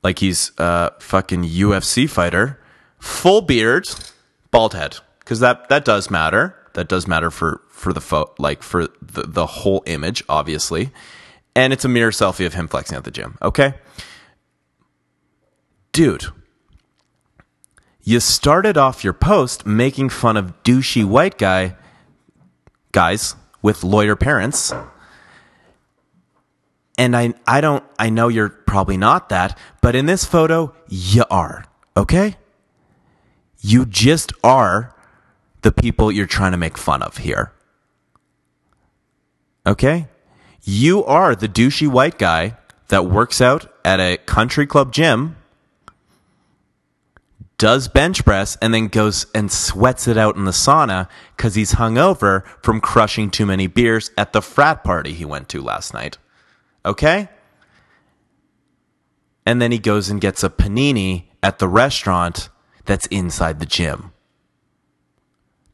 like 0.02 0.20
he's 0.20 0.52
a 0.58 0.92
fucking 1.00 1.42
UFC 1.42 2.08
fighter, 2.08 2.60
full 3.00 3.40
beard, 3.40 3.88
bald 4.52 4.74
head 4.74 4.98
because 5.18 5.40
that 5.40 5.68
that 5.68 5.84
does 5.84 6.10
matter. 6.10 6.56
That 6.76 6.88
does 6.88 7.08
matter 7.08 7.30
for 7.30 7.62
for 7.70 7.94
the 7.94 8.02
fo- 8.02 8.34
like 8.38 8.62
for 8.62 8.86
the 9.00 9.22
the 9.26 9.46
whole 9.46 9.82
image, 9.86 10.22
obviously. 10.28 10.90
And 11.54 11.72
it's 11.72 11.86
a 11.86 11.88
mirror 11.88 12.10
selfie 12.10 12.44
of 12.44 12.52
him 12.52 12.68
flexing 12.68 12.98
at 12.98 13.04
the 13.04 13.10
gym. 13.10 13.38
Okay, 13.40 13.72
dude. 15.92 16.26
You 18.02 18.20
started 18.20 18.76
off 18.76 19.02
your 19.02 19.14
post 19.14 19.64
making 19.64 20.10
fun 20.10 20.36
of 20.36 20.62
douchey 20.64 21.02
white 21.02 21.38
guy 21.38 21.76
guys 22.92 23.36
with 23.62 23.82
lawyer 23.82 24.14
parents. 24.14 24.74
And 26.98 27.16
I 27.16 27.32
I 27.46 27.62
don't 27.62 27.84
I 27.98 28.10
know 28.10 28.28
you're 28.28 28.50
probably 28.50 28.98
not 28.98 29.30
that, 29.30 29.58
but 29.80 29.96
in 29.96 30.04
this 30.04 30.26
photo 30.26 30.74
you 30.88 31.24
are. 31.30 31.64
Okay? 31.96 32.36
You 33.60 33.86
just 33.86 34.34
are 34.44 34.94
the 35.66 35.72
people 35.72 36.12
you're 36.12 36.26
trying 36.26 36.52
to 36.52 36.56
make 36.56 36.78
fun 36.78 37.02
of 37.02 37.16
here. 37.16 37.50
Okay? 39.66 40.06
You 40.62 41.04
are 41.04 41.34
the 41.34 41.48
douchey 41.48 41.88
white 41.88 42.18
guy 42.18 42.56
that 42.86 43.06
works 43.06 43.40
out 43.40 43.66
at 43.84 43.98
a 43.98 44.16
country 44.16 44.64
club 44.64 44.92
gym, 44.92 45.34
does 47.58 47.88
bench 47.88 48.24
press, 48.24 48.56
and 48.62 48.72
then 48.72 48.86
goes 48.86 49.26
and 49.34 49.50
sweats 49.50 50.06
it 50.06 50.16
out 50.16 50.36
in 50.36 50.44
the 50.44 50.52
sauna 50.52 51.08
because 51.36 51.56
he's 51.56 51.72
hungover 51.72 52.46
from 52.62 52.80
crushing 52.80 53.28
too 53.28 53.44
many 53.44 53.66
beers 53.66 54.12
at 54.16 54.32
the 54.32 54.42
frat 54.42 54.84
party 54.84 55.14
he 55.14 55.24
went 55.24 55.48
to 55.48 55.60
last 55.60 55.92
night. 55.92 56.16
Okay? 56.84 57.28
And 59.44 59.60
then 59.60 59.72
he 59.72 59.80
goes 59.80 60.10
and 60.10 60.20
gets 60.20 60.44
a 60.44 60.48
panini 60.48 61.24
at 61.42 61.58
the 61.58 61.66
restaurant 61.66 62.50
that's 62.84 63.06
inside 63.06 63.58
the 63.58 63.66
gym. 63.66 64.12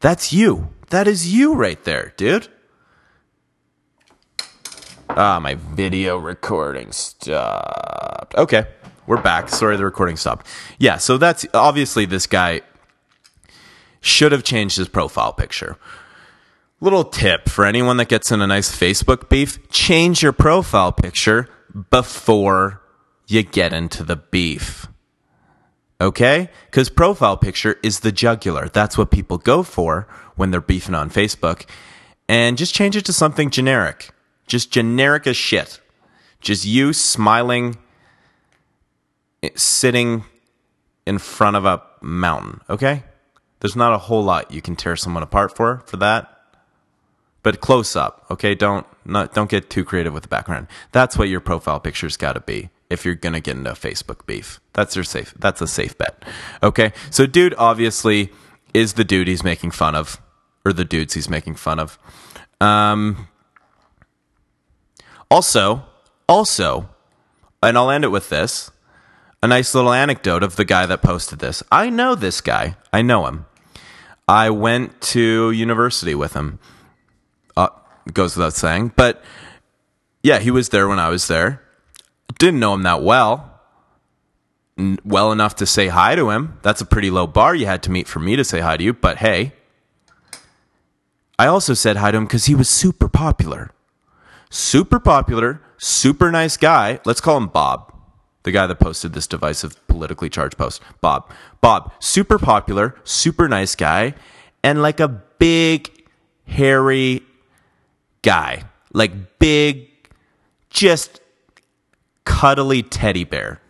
That's 0.03 0.33
you. 0.33 0.69
That 0.91 1.07
is 1.07 1.33
you 1.33 1.55
right 1.55 1.83
there, 1.85 2.13
dude. 2.17 2.49
Ah, 5.09 5.39
my 5.41 5.55
video 5.55 6.17
recording 6.19 6.91
stopped. 6.91 8.35
Okay, 8.35 8.67
we're 9.07 9.23
back. 9.23 9.49
Sorry, 9.49 9.77
the 9.77 9.85
recording 9.85 10.17
stopped. 10.17 10.49
Yeah, 10.81 10.97
so 10.97 11.19
that's 11.19 11.47
obviously 11.55 12.05
this 12.05 12.27
guy 12.27 12.63
should 14.01 14.33
have 14.33 14.43
changed 14.43 14.77
his 14.77 14.89
profile 14.89 15.33
picture. 15.33 15.79
Little 16.81 17.05
tip 17.05 17.49
for 17.49 17.65
anyone 17.65 17.97
that 17.99 18.09
gets 18.09 18.33
in 18.33 18.43
a 18.43 18.47
nice 18.49 18.77
Facebook 18.77 19.29
beef 19.29 19.69
change 19.69 20.21
your 20.21 20.33
profile 20.33 20.91
picture 20.91 21.49
before 21.91 22.83
you 23.29 23.45
get 23.45 23.73
into 23.73 24.03
the 24.03 24.17
beef. 24.17 24.89
Okay? 26.03 26.51
Because 26.67 26.91
profile 26.91 27.37
picture 27.37 27.79
is 27.83 28.01
the 28.01 28.11
jugular. 28.11 28.69
That's 28.69 28.99
what 28.99 29.13
people 29.13 29.39
go 29.39 29.63
for 29.63 30.09
when 30.35 30.51
they're 30.51 30.61
beefing 30.61 30.97
on 30.97 31.11
Facebook. 31.11 31.65
And 32.29 32.59
just 32.59 32.75
change 32.75 32.97
it 32.97 33.05
to 33.05 33.13
something 33.13 33.51
generic. 33.51 34.11
Just 34.49 34.73
generic 34.73 35.29
as 35.29 35.37
shit. 35.37 35.81
Just 36.41 36.65
you 36.65 36.93
smiling, 36.93 37.77
eh, 39.45 39.51
sitting 39.55 40.25
in 41.07 41.19
front 41.19 41.57
of 41.57 41.65
a 41.65 41.83
mountain. 42.01 42.61
Okay? 42.69 43.05
There's 43.61 43.77
not 43.77 43.93
a 43.93 43.99
whole 43.99 44.25
lot 44.25 44.51
you 44.51 44.61
can 44.61 44.75
tear 44.75 44.97
someone 44.97 45.23
apart 45.23 45.55
for 45.55 45.85
for 45.87 45.97
that. 45.99 46.29
But 47.45 47.61
close 47.61 47.95
up, 47.97 48.25
okay? 48.31 48.55
Don't 48.55 48.87
not 49.05 49.35
don't 49.35 49.51
get 49.51 49.71
too 49.71 49.85
creative 49.85 50.13
with 50.13 50.25
the 50.25 50.29
background. 50.29 50.67
That's 50.91 51.17
what 51.17 51.29
your 51.29 51.41
profile 51.41 51.81
picture's 51.81 52.17
got 52.17 52.33
to 52.33 52.41
be 52.41 52.71
if 52.93 53.05
you're 53.05 53.15
gonna 53.15 53.41
get 53.41 53.57
into 53.57 53.71
Facebook 53.73 54.27
beef. 54.27 54.61
That's 54.73 54.95
your 54.95 55.05
safe. 55.05 55.35
That's 55.39 55.61
a 55.61 55.67
safe 55.67 55.97
bet. 55.97 56.23
Okay, 56.63 56.93
so 57.11 57.27
dude 57.27 57.55
obviously 57.59 58.31
is 58.75 58.95
the 58.95 59.05
dude 59.05 59.29
he's 59.29 59.43
making 59.43 59.73
fun 59.73 59.95
of, 59.95 60.21
or 60.65 60.73
the 60.73 60.85
dudes 60.85 61.15
he's 61.15 61.29
making 61.29 61.57
fun 61.57 61.79
of. 61.79 61.99
Um, 62.61 63.29
also, 65.31 65.85
also, 66.29 66.89
and 67.63 67.77
I'll 67.77 67.91
end 67.91 68.05
it 68.05 68.09
with 68.09 68.29
this: 68.29 68.71
a 69.43 69.49
nice 69.49 69.75
little 69.75 69.93
anecdote 69.93 70.43
of 70.43 70.57
the 70.57 70.65
guy 70.65 70.87
that 70.87 71.03
posted 71.03 71.39
this. 71.39 71.63
I 71.73 71.91
know 71.91 72.15
this 72.15 72.41
guy. 72.41 72.77
I 72.93 73.03
know 73.03 73.27
him. 73.27 73.47
I 74.29 74.51
went 74.51 75.01
to 75.13 75.51
university 75.51 76.15
with 76.15 76.35
him. 76.35 76.59
Uh, 77.57 77.69
goes 78.13 78.37
without 78.37 78.55
saying, 78.55 78.93
but 78.97 79.23
yeah, 80.23 80.39
he 80.39 80.51
was 80.51 80.69
there 80.69 80.89
when 80.89 80.99
I 80.99 81.09
was 81.09 81.27
there. 81.29 81.63
Didn't 82.39 82.61
know 82.61 82.75
him 82.75 82.83
that 82.83 83.03
well. 83.03 83.61
Well 85.05 85.33
enough 85.33 85.57
to 85.57 85.67
say 85.67 85.89
hi 85.89 86.15
to 86.15 86.31
him. 86.31 86.59
That's 86.63 86.81
a 86.81 86.87
pretty 86.87 87.11
low 87.11 87.27
bar 87.27 87.55
you 87.55 87.67
had 87.67 87.83
to 87.85 87.91
meet 87.91 88.09
for 88.09 88.21
me 88.21 88.37
to 88.37 88.45
say 88.45 88.61
hi 88.61 88.77
to 88.77 88.85
you, 88.85 88.93
but 88.93 89.19
hey. 89.19 89.53
I 91.39 91.47
also 91.47 91.75
said 91.75 91.97
hi 91.97 92.11
to 92.11 92.19
him 92.19 92.25
because 92.25 92.47
he 92.47 92.55
was 92.55 92.69
super 92.69 93.09
popular. 93.09 93.73
Super 94.51 95.01
popular, 95.01 95.63
super 95.79 96.31
nice 96.31 96.57
guy. 96.57 97.01
Let's 97.07 97.23
call 97.23 97.39
him 97.39 97.49
Bob, 97.49 97.93
the 98.43 98.51
guy 98.53 98.67
that 98.67 98.79
posted 98.79 99.15
this 99.15 99.27
divisive, 99.27 99.75
politically 99.89 100.29
charged 100.29 100.59
post. 100.59 100.83
Bob. 101.01 101.31
Bob, 101.63 101.93
super 102.01 102.39
popular, 102.39 102.95
super 103.03 103.49
nice 103.49 103.75
guy, 103.75 104.15
and 104.63 104.83
like 104.83 105.01
a 105.01 105.09
big, 105.09 105.91
hairy 106.47 107.23
guy. 108.21 108.65
Like 108.93 109.39
big, 109.39 109.89
just 110.69 111.22
cuddly 112.25 112.83
teddy 112.83 113.25
bear. 113.25 113.61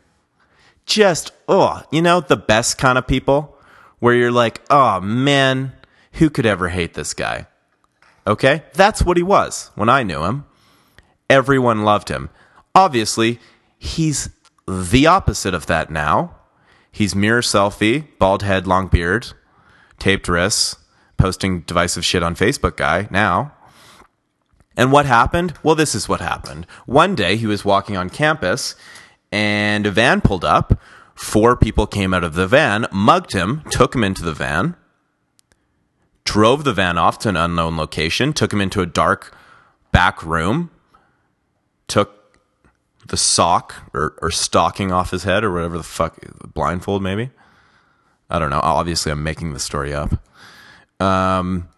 Just, 0.87 1.33
oh, 1.49 1.83
you 1.91 2.03
know, 2.03 2.21
the 2.21 2.37
best 2.37 2.79
kind 2.79 2.99
of 2.99 3.07
people 3.07 3.57
where 3.99 4.15
you're 4.15 4.33
like, 4.33 4.61
oh 4.69 5.01
man, 5.01 5.73
who 6.15 6.29
could 6.29 6.47
ever 6.47 6.69
hate 6.69 6.95
this 6.95 7.15
guy? 7.15 7.47
Okay? 8.27 8.65
That's 8.75 9.03
what 9.03 9.17
he 9.17 9.23
was 9.23 9.71
when 9.75 9.89
I 9.89 10.03
knew 10.03 10.25
him. 10.25 10.45
Everyone 11.31 11.83
loved 11.85 12.09
him. 12.09 12.31
Obviously, 12.75 13.39
he's 13.79 14.31
the 14.67 15.07
opposite 15.07 15.55
of 15.55 15.67
that 15.67 15.91
now. 15.91 16.37
He's 16.91 17.15
mirror 17.15 17.41
selfie, 17.41 18.07
bald 18.19 18.43
head, 18.43 18.67
long 18.67 18.89
beard, 18.89 19.33
taped 19.99 20.29
wrists, 20.29 20.77
posting 21.17 21.61
divisive 21.61 22.05
shit 22.05 22.23
on 22.23 22.35
Facebook 22.35 22.77
guy 22.77 23.09
now. 23.11 23.53
And 24.77 24.91
what 24.93 25.07
happened? 25.07 25.55
Well, 25.63 25.75
this 25.75 25.95
is 25.95 26.09
what 26.09 26.21
happened. 26.21 26.67
One 26.87 27.15
day 27.15 27.37
he 27.37 27.47
was 27.47 27.65
walking 27.65 27.97
on 27.97 28.11
campus 28.11 28.75
and 29.31 29.87
a 29.87 29.91
van 29.91 30.21
pulled 30.21 30.45
up. 30.45 30.81
Four 31.15 31.57
people 31.57 31.87
came 31.87 32.15
out 32.15 32.25
of 32.25 32.35
the 32.35 32.47
van, 32.47 32.87
mugged 32.91 33.33
him, 33.33 33.63
took 33.71 33.95
him 33.95 34.03
into 34.03 34.23
the 34.23 34.33
van, 34.33 34.77
drove 36.25 36.65
the 36.65 36.73
van 36.73 36.97
off 36.97 37.19
to 37.21 37.29
an 37.29 37.37
unknown 37.37 37.77
location, 37.77 38.33
took 38.33 38.53
him 38.53 38.61
into 38.61 38.81
a 38.81 38.87
dark 38.87 39.37
back 39.93 40.23
room, 40.23 40.71
took 41.87 42.39
the 43.09 43.17
sock 43.17 43.75
or, 43.93 44.17
or 44.23 44.31
stocking 44.31 44.91
off 44.91 45.11
his 45.11 45.25
head 45.25 45.45
or 45.45 45.53
whatever 45.53 45.77
the 45.77 45.85
fuck, 45.85 46.19
blindfold 46.55 47.03
maybe. 47.03 47.31
I 48.31 48.39
don't 48.39 48.51
know. 48.51 48.61
Obviously, 48.63 49.13
I'm 49.13 49.23
making 49.23 49.53
the 49.53 49.61
story 49.61 49.93
up. 49.93 50.15
Um, 50.99 51.69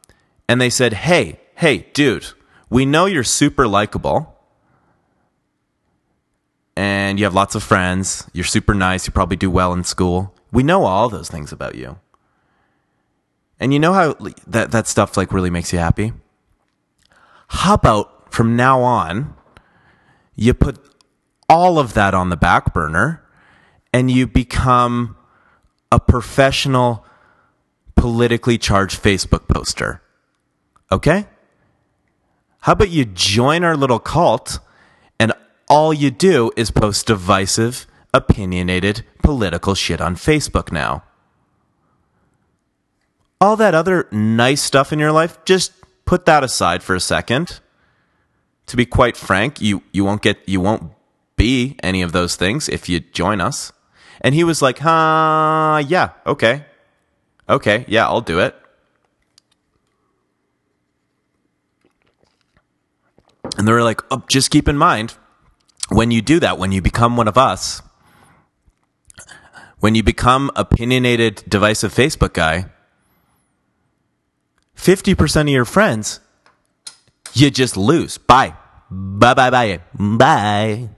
and 0.48 0.61
they 0.61 0.70
said, 0.70 0.92
hey, 0.92 1.40
hey, 1.57 1.88
dude 1.92 2.28
we 2.74 2.84
know 2.84 3.06
you're 3.06 3.22
super 3.22 3.68
likable 3.68 4.37
and 6.74 7.20
you 7.20 7.24
have 7.24 7.32
lots 7.32 7.54
of 7.54 7.62
friends. 7.62 8.28
You're 8.32 8.44
super 8.44 8.74
nice. 8.74 9.06
You 9.06 9.12
probably 9.12 9.37
do 9.37 9.48
well 9.48 9.72
in 9.72 9.84
school. 9.84 10.34
We 10.50 10.64
know 10.64 10.82
all 10.82 11.08
those 11.08 11.30
things 11.30 11.52
about 11.52 11.76
you. 11.76 12.00
And 13.60 13.72
you 13.72 13.78
know 13.78 13.92
how 13.92 14.16
that, 14.48 14.72
that 14.72 14.88
stuff 14.88 15.16
like 15.16 15.32
really 15.32 15.50
makes 15.50 15.72
you 15.72 15.78
happy? 15.78 16.14
How 17.46 17.74
about 17.74 18.34
from 18.34 18.56
now 18.56 18.82
on, 18.82 19.37
you 20.34 20.52
put 20.52 20.84
all 21.48 21.78
of 21.78 21.94
that 21.94 22.12
on 22.12 22.30
the 22.30 22.37
back 22.37 22.74
burner 22.74 23.22
and 23.92 24.10
you 24.10 24.26
become 24.26 25.16
a 25.92 26.00
professional 26.00 27.06
politically 27.94 28.58
charged 28.58 29.00
Facebook 29.00 29.46
poster. 29.46 30.02
Okay? 30.90 31.28
How 32.64 32.72
about 32.72 32.88
you 32.88 33.05
join 33.05 33.62
our 33.62 33.77
little 33.77 33.98
cult 33.98 34.59
and 35.20 35.35
all 35.68 35.92
you 35.92 36.11
do 36.11 36.50
is 36.57 36.70
post 36.70 37.07
divisive, 37.07 37.87
opinionated, 38.14 39.05
political 39.22 39.74
shit 39.74 40.00
on 40.00 40.16
Facebook 40.16 40.72
now? 40.72 41.05
All 43.38 43.55
that 43.57 43.74
other 43.74 44.09
nice 44.11 44.62
stuff 44.62 44.94
in 44.94 44.98
your 44.98 45.12
life, 45.12 45.44
just 45.44 45.72
put 46.07 46.24
that 46.24 46.42
aside 46.42 46.83
for 46.83 46.94
a 46.94 47.00
second. 47.00 47.61
To 48.68 48.79
be 48.79 48.87
quite 48.87 49.18
frank, 49.18 49.61
you, 49.61 49.83
you 49.92 50.03
won't 50.03 50.22
get 50.22 50.38
you 50.48 50.62
won't 50.62 50.90
be 51.37 51.77
any 51.83 52.00
of 52.00 52.12
those 52.12 52.35
things 52.35 52.70
if 52.70 52.88
you 52.88 53.00
join 53.00 53.42
us. 53.42 53.74
And 54.22 54.35
he 54.35 54.42
was 54.42 54.62
like, 54.62 54.79
huh, 54.79 55.83
yeah, 55.87 56.12
okay. 56.27 56.64
Okay, 57.46 57.85
yeah, 57.88 58.07
I'll 58.07 58.22
do 58.22 58.38
it. 58.38 58.57
And 63.56 63.68
they 63.68 63.72
were 63.72 63.82
like, 63.82 64.00
oh, 64.10 64.24
just 64.28 64.50
keep 64.50 64.68
in 64.68 64.76
mind 64.76 65.14
when 65.88 66.10
you 66.10 66.22
do 66.22 66.40
that, 66.40 66.58
when 66.58 66.72
you 66.72 66.82
become 66.82 67.16
one 67.16 67.28
of 67.28 67.38
us, 67.38 67.82
when 69.80 69.94
you 69.94 70.02
become 70.02 70.50
opinionated, 70.56 71.44
divisive 71.48 71.92
Facebook 71.92 72.32
guy, 72.32 72.66
50% 74.76 75.42
of 75.42 75.48
your 75.48 75.64
friends, 75.64 76.20
you 77.32 77.50
just 77.50 77.76
lose. 77.76 78.18
Bye. 78.18 78.54
Bye, 78.90 79.34
bye, 79.34 79.50
bye. 79.50 79.80
Bye. 79.94 80.88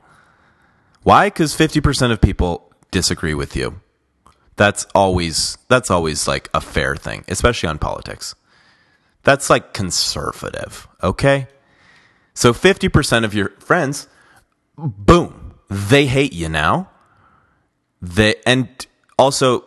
Why? 1.02 1.28
Because 1.28 1.54
50% 1.54 2.12
of 2.12 2.20
people 2.20 2.72
disagree 2.90 3.34
with 3.34 3.56
you. 3.56 3.80
That's 4.56 4.86
always, 4.94 5.58
that's 5.68 5.90
always 5.90 6.26
like 6.26 6.48
a 6.54 6.60
fair 6.60 6.96
thing, 6.96 7.24
especially 7.28 7.68
on 7.68 7.78
politics. 7.78 8.34
That's 9.22 9.50
like 9.50 9.74
conservative, 9.74 10.88
okay? 11.02 11.48
So 12.36 12.52
50% 12.52 13.24
of 13.24 13.32
your 13.32 13.48
friends, 13.58 14.08
boom, 14.76 15.54
they 15.70 16.04
hate 16.04 16.34
you 16.34 16.50
now. 16.50 16.90
They 18.02 18.34
and 18.44 18.68
also 19.18 19.64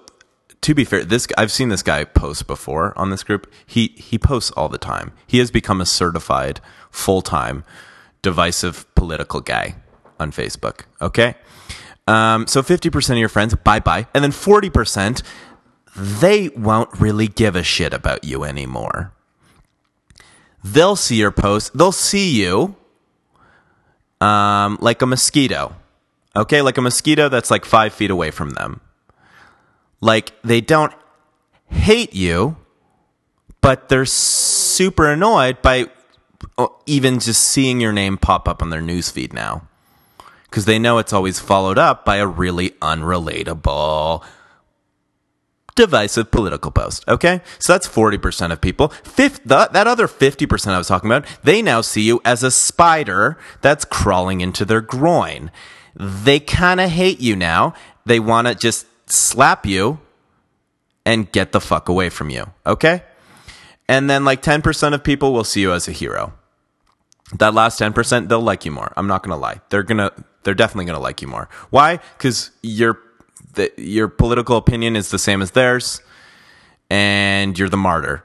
to 0.61 0.75
be 0.75 0.85
fair, 0.85 1.03
this 1.03 1.27
I've 1.35 1.51
seen 1.51 1.69
this 1.69 1.81
guy 1.81 2.03
post 2.03 2.45
before 2.45 2.95
on 2.95 3.09
this 3.09 3.23
group. 3.23 3.51
He 3.65 3.87
he 3.97 4.19
posts 4.19 4.51
all 4.51 4.69
the 4.69 4.77
time. 4.77 5.13
He 5.25 5.39
has 5.39 5.49
become 5.49 5.81
a 5.81 5.85
certified 5.85 6.61
full-time 6.91 7.63
divisive 8.21 8.85
political 8.93 9.41
guy 9.41 9.75
on 10.19 10.31
Facebook, 10.31 10.81
okay? 11.01 11.35
Um, 12.07 12.45
so 12.45 12.61
50% 12.61 13.11
of 13.11 13.17
your 13.17 13.29
friends, 13.29 13.55
bye 13.55 13.79
bye. 13.79 14.07
And 14.13 14.23
then 14.23 14.31
40%, 14.31 15.23
they 15.95 16.49
won't 16.49 16.89
really 16.99 17.27
give 17.27 17.55
a 17.55 17.63
shit 17.63 17.93
about 17.93 18.23
you 18.23 18.43
anymore 18.43 19.13
they'll 20.63 20.95
see 20.95 21.15
your 21.15 21.31
post. 21.31 21.77
They'll 21.77 21.91
see 21.91 22.31
you 22.31 22.75
um, 24.21 24.77
like 24.81 25.01
a 25.01 25.05
mosquito. 25.05 25.75
Okay, 26.35 26.61
like 26.61 26.77
a 26.77 26.81
mosquito 26.81 27.29
that's 27.29 27.49
like 27.51 27.65
five 27.65 27.93
feet 27.93 28.11
away 28.11 28.31
from 28.31 28.51
them. 28.51 28.81
Like 30.01 30.33
they 30.43 30.61
don't 30.61 30.93
hate 31.69 32.13
you, 32.13 32.57
but 33.61 33.89
they're 33.89 34.05
super 34.05 35.11
annoyed 35.11 35.61
by 35.61 35.87
oh, 36.57 36.77
even 36.85 37.19
just 37.19 37.43
seeing 37.43 37.81
your 37.81 37.91
name 37.91 38.17
pop 38.17 38.47
up 38.47 38.61
on 38.61 38.69
their 38.69 38.81
newsfeed 38.81 39.33
now. 39.33 39.67
Because 40.43 40.65
they 40.65 40.79
know 40.79 40.97
it's 40.97 41.13
always 41.13 41.39
followed 41.39 41.77
up 41.77 42.05
by 42.05 42.17
a 42.17 42.25
really 42.25 42.71
unrelatable, 42.81 44.23
divisive 45.79 46.29
political 46.29 46.71
post. 46.71 47.07
Okay? 47.07 47.41
So 47.57 47.73
that's 47.73 47.87
40% 47.87 48.51
of 48.51 48.59
people. 48.59 48.89
Fifth, 48.89 49.41
that, 49.45 49.71
that 49.71 49.87
other 49.87 50.07
50% 50.07 50.67
I 50.67 50.77
was 50.77 50.89
talking 50.89 51.09
about, 51.09 51.25
they 51.41 51.61
now 51.61 51.79
see 51.79 52.01
you 52.01 52.19
as 52.25 52.43
a 52.43 52.51
spider 52.51 53.37
that's 53.61 53.85
crawling 53.85 54.41
into 54.41 54.65
their 54.65 54.81
groin. 54.81 55.51
They 55.95 56.41
kind 56.41 56.81
of 56.81 56.89
hate 56.89 57.21
you 57.21 57.35
now. 57.35 57.73
They 58.05 58.19
want 58.19 58.47
to 58.47 58.55
just 58.55 58.87
slap 59.09 59.65
you 59.65 59.99
and 61.05 61.31
get 61.31 61.53
the 61.53 61.61
fuck 61.61 61.87
away 61.87 62.09
from 62.09 62.29
you. 62.29 62.51
Okay? 62.65 63.03
And 63.87 64.09
then 64.09 64.25
like 64.25 64.41
10% 64.41 64.93
of 64.93 65.03
people 65.03 65.31
will 65.31 65.45
see 65.45 65.61
you 65.61 65.71
as 65.71 65.87
a 65.87 65.93
hero. 65.93 66.33
That 67.37 67.53
last 67.53 67.79
10%, 67.79 68.27
they'll 68.27 68.41
like 68.41 68.65
you 68.65 68.71
more. 68.71 68.91
I'm 68.97 69.07
not 69.07 69.23
going 69.23 69.31
to 69.31 69.41
lie. 69.41 69.61
They're 69.69 69.83
going 69.83 69.99
to 69.99 70.11
they're 70.43 70.53
definitely 70.53 70.85
going 70.85 70.95
to 70.95 71.03
like 71.03 71.21
you 71.21 71.27
more. 71.27 71.49
Why? 71.69 71.99
Cuz 72.17 72.51
your 72.63 72.99
the, 73.53 73.71
your 73.77 74.07
political 74.07 74.57
opinion 74.57 74.95
is 74.95 75.09
the 75.09 75.19
same 75.19 75.41
as 75.41 75.51
theirs 75.51 76.01
and 76.89 77.57
you're 77.57 77.69
the 77.69 77.77
martyr. 77.77 78.23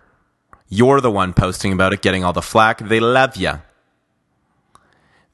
You're 0.69 1.01
the 1.01 1.11
one 1.11 1.35
posting 1.35 1.73
about 1.73 1.93
it, 1.93 2.03
getting 2.03 2.25
all 2.25 2.33
the 2.33 2.43
flack. 2.43 2.79
They 2.79 3.01
love 3.01 3.37
you. 3.37 3.61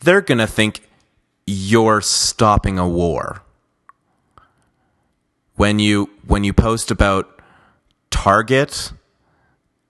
They're 0.00 0.20
going 0.20 0.38
to 0.38 0.46
think 0.46 0.82
you're 1.46 2.00
stopping 2.00 2.78
a 2.78 2.88
war. 2.88 3.42
When 5.56 5.78
you 5.78 6.08
when 6.26 6.42
you 6.42 6.54
post 6.54 6.90
about 6.90 7.42
Target 8.08 8.92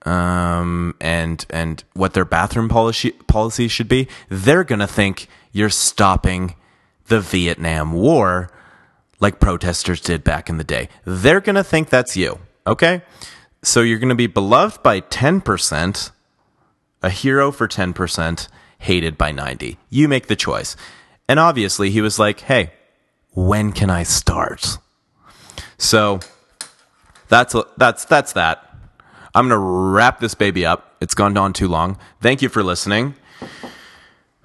um, 0.03 0.95
and 0.99 1.45
and 1.49 1.81
what 1.93 2.13
their 2.13 2.25
bathroom 2.25 2.67
policy 2.67 3.11
policy 3.11 3.69
should 3.69 3.87
be, 3.87 4.09
they're 4.27 4.65
gonna 4.65 4.87
think 4.87 5.27
you're 5.53 5.69
stopping 5.69 6.55
the 7.07 7.21
Vietnam 7.21 7.93
War 7.93 8.51
like 9.21 9.39
protesters 9.39 10.01
did 10.01 10.23
back 10.23 10.49
in 10.49 10.57
the 10.57 10.63
day. 10.65 10.89
They're 11.05 11.39
gonna 11.39 11.63
think 11.63 11.89
that's 11.89 12.17
you. 12.17 12.39
Okay, 12.67 13.01
so 13.63 13.81
you're 13.81 13.99
gonna 13.99 14.15
be 14.15 14.27
beloved 14.27 14.83
by 14.83 14.99
ten 14.99 15.39
percent, 15.39 16.11
a 17.01 17.09
hero 17.09 17.51
for 17.51 17.67
ten 17.67 17.93
percent, 17.93 18.49
hated 18.79 19.17
by 19.17 19.31
ninety. 19.31 19.77
You 19.89 20.09
make 20.09 20.27
the 20.27 20.35
choice. 20.35 20.75
And 21.29 21.39
obviously, 21.39 21.91
he 21.91 22.01
was 22.01 22.19
like, 22.19 22.41
"Hey, 22.41 22.73
when 23.29 23.71
can 23.71 23.89
I 23.89 24.03
start?" 24.03 24.77
So 25.77 26.19
that's 27.29 27.55
that's 27.77 28.03
that's 28.03 28.33
that. 28.33 28.67
I'm 29.33 29.47
going 29.47 29.57
to 29.57 29.65
wrap 29.65 30.19
this 30.19 30.35
baby 30.35 30.65
up. 30.65 30.95
It's 30.99 31.13
gone 31.13 31.37
on 31.37 31.53
too 31.53 31.69
long. 31.69 31.97
Thank 32.19 32.41
you 32.41 32.49
for 32.49 32.63
listening. 32.63 33.15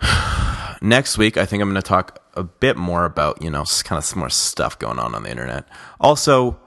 Next 0.80 1.18
week, 1.18 1.36
I 1.36 1.46
think 1.46 1.62
I'm 1.62 1.68
going 1.68 1.82
to 1.82 1.88
talk 1.88 2.22
a 2.34 2.42
bit 2.42 2.76
more 2.76 3.04
about, 3.04 3.42
you 3.42 3.50
know, 3.50 3.64
kind 3.84 3.98
of 3.98 4.04
some 4.04 4.18
more 4.18 4.30
stuff 4.30 4.78
going 4.78 4.98
on 4.98 5.14
on 5.14 5.22
the 5.22 5.30
internet. 5.30 5.66
Also, 6.00 6.58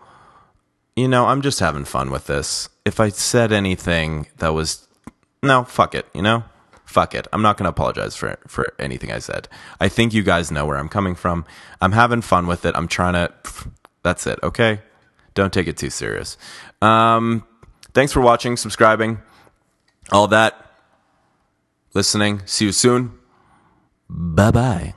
you 0.95 1.07
know, 1.07 1.27
I'm 1.27 1.41
just 1.41 1.59
having 1.59 1.85
fun 1.85 2.11
with 2.11 2.27
this. 2.27 2.69
If 2.85 2.99
I 2.99 3.09
said 3.09 3.51
anything 3.51 4.27
that 4.37 4.53
was, 4.53 4.87
no, 5.43 5.63
fuck 5.63 5.95
it, 5.95 6.07
you 6.13 6.21
know? 6.21 6.43
Fuck 6.85 7.13
it. 7.13 7.27
I'm 7.31 7.43
not 7.43 7.57
going 7.57 7.65
to 7.65 7.69
apologize 7.69 8.15
for 8.15 8.39
for 8.47 8.73
anything 8.79 9.11
I 9.11 9.19
said. 9.19 9.47
I 9.79 9.89
think 9.89 10.11
you 10.11 10.23
guys 10.23 10.51
know 10.51 10.65
where 10.65 10.77
I'm 10.77 10.89
coming 10.89 11.13
from. 11.13 11.45
I'm 11.81 11.91
having 11.91 12.21
fun 12.21 12.47
with 12.47 12.65
it. 12.65 12.75
I'm 12.75 12.87
trying 12.87 13.13
to 13.13 13.31
that's 14.01 14.25
it, 14.25 14.39
okay? 14.41 14.81
Don't 15.35 15.53
take 15.53 15.67
it 15.67 15.77
too 15.77 15.91
serious. 15.91 16.35
Um 16.81 17.45
Thanks 17.93 18.13
for 18.13 18.21
watching, 18.21 18.55
subscribing, 18.55 19.19
all 20.11 20.27
that, 20.27 20.55
listening. 21.93 22.41
See 22.45 22.65
you 22.65 22.71
soon. 22.71 23.18
Bye 24.09 24.51
bye. 24.51 24.93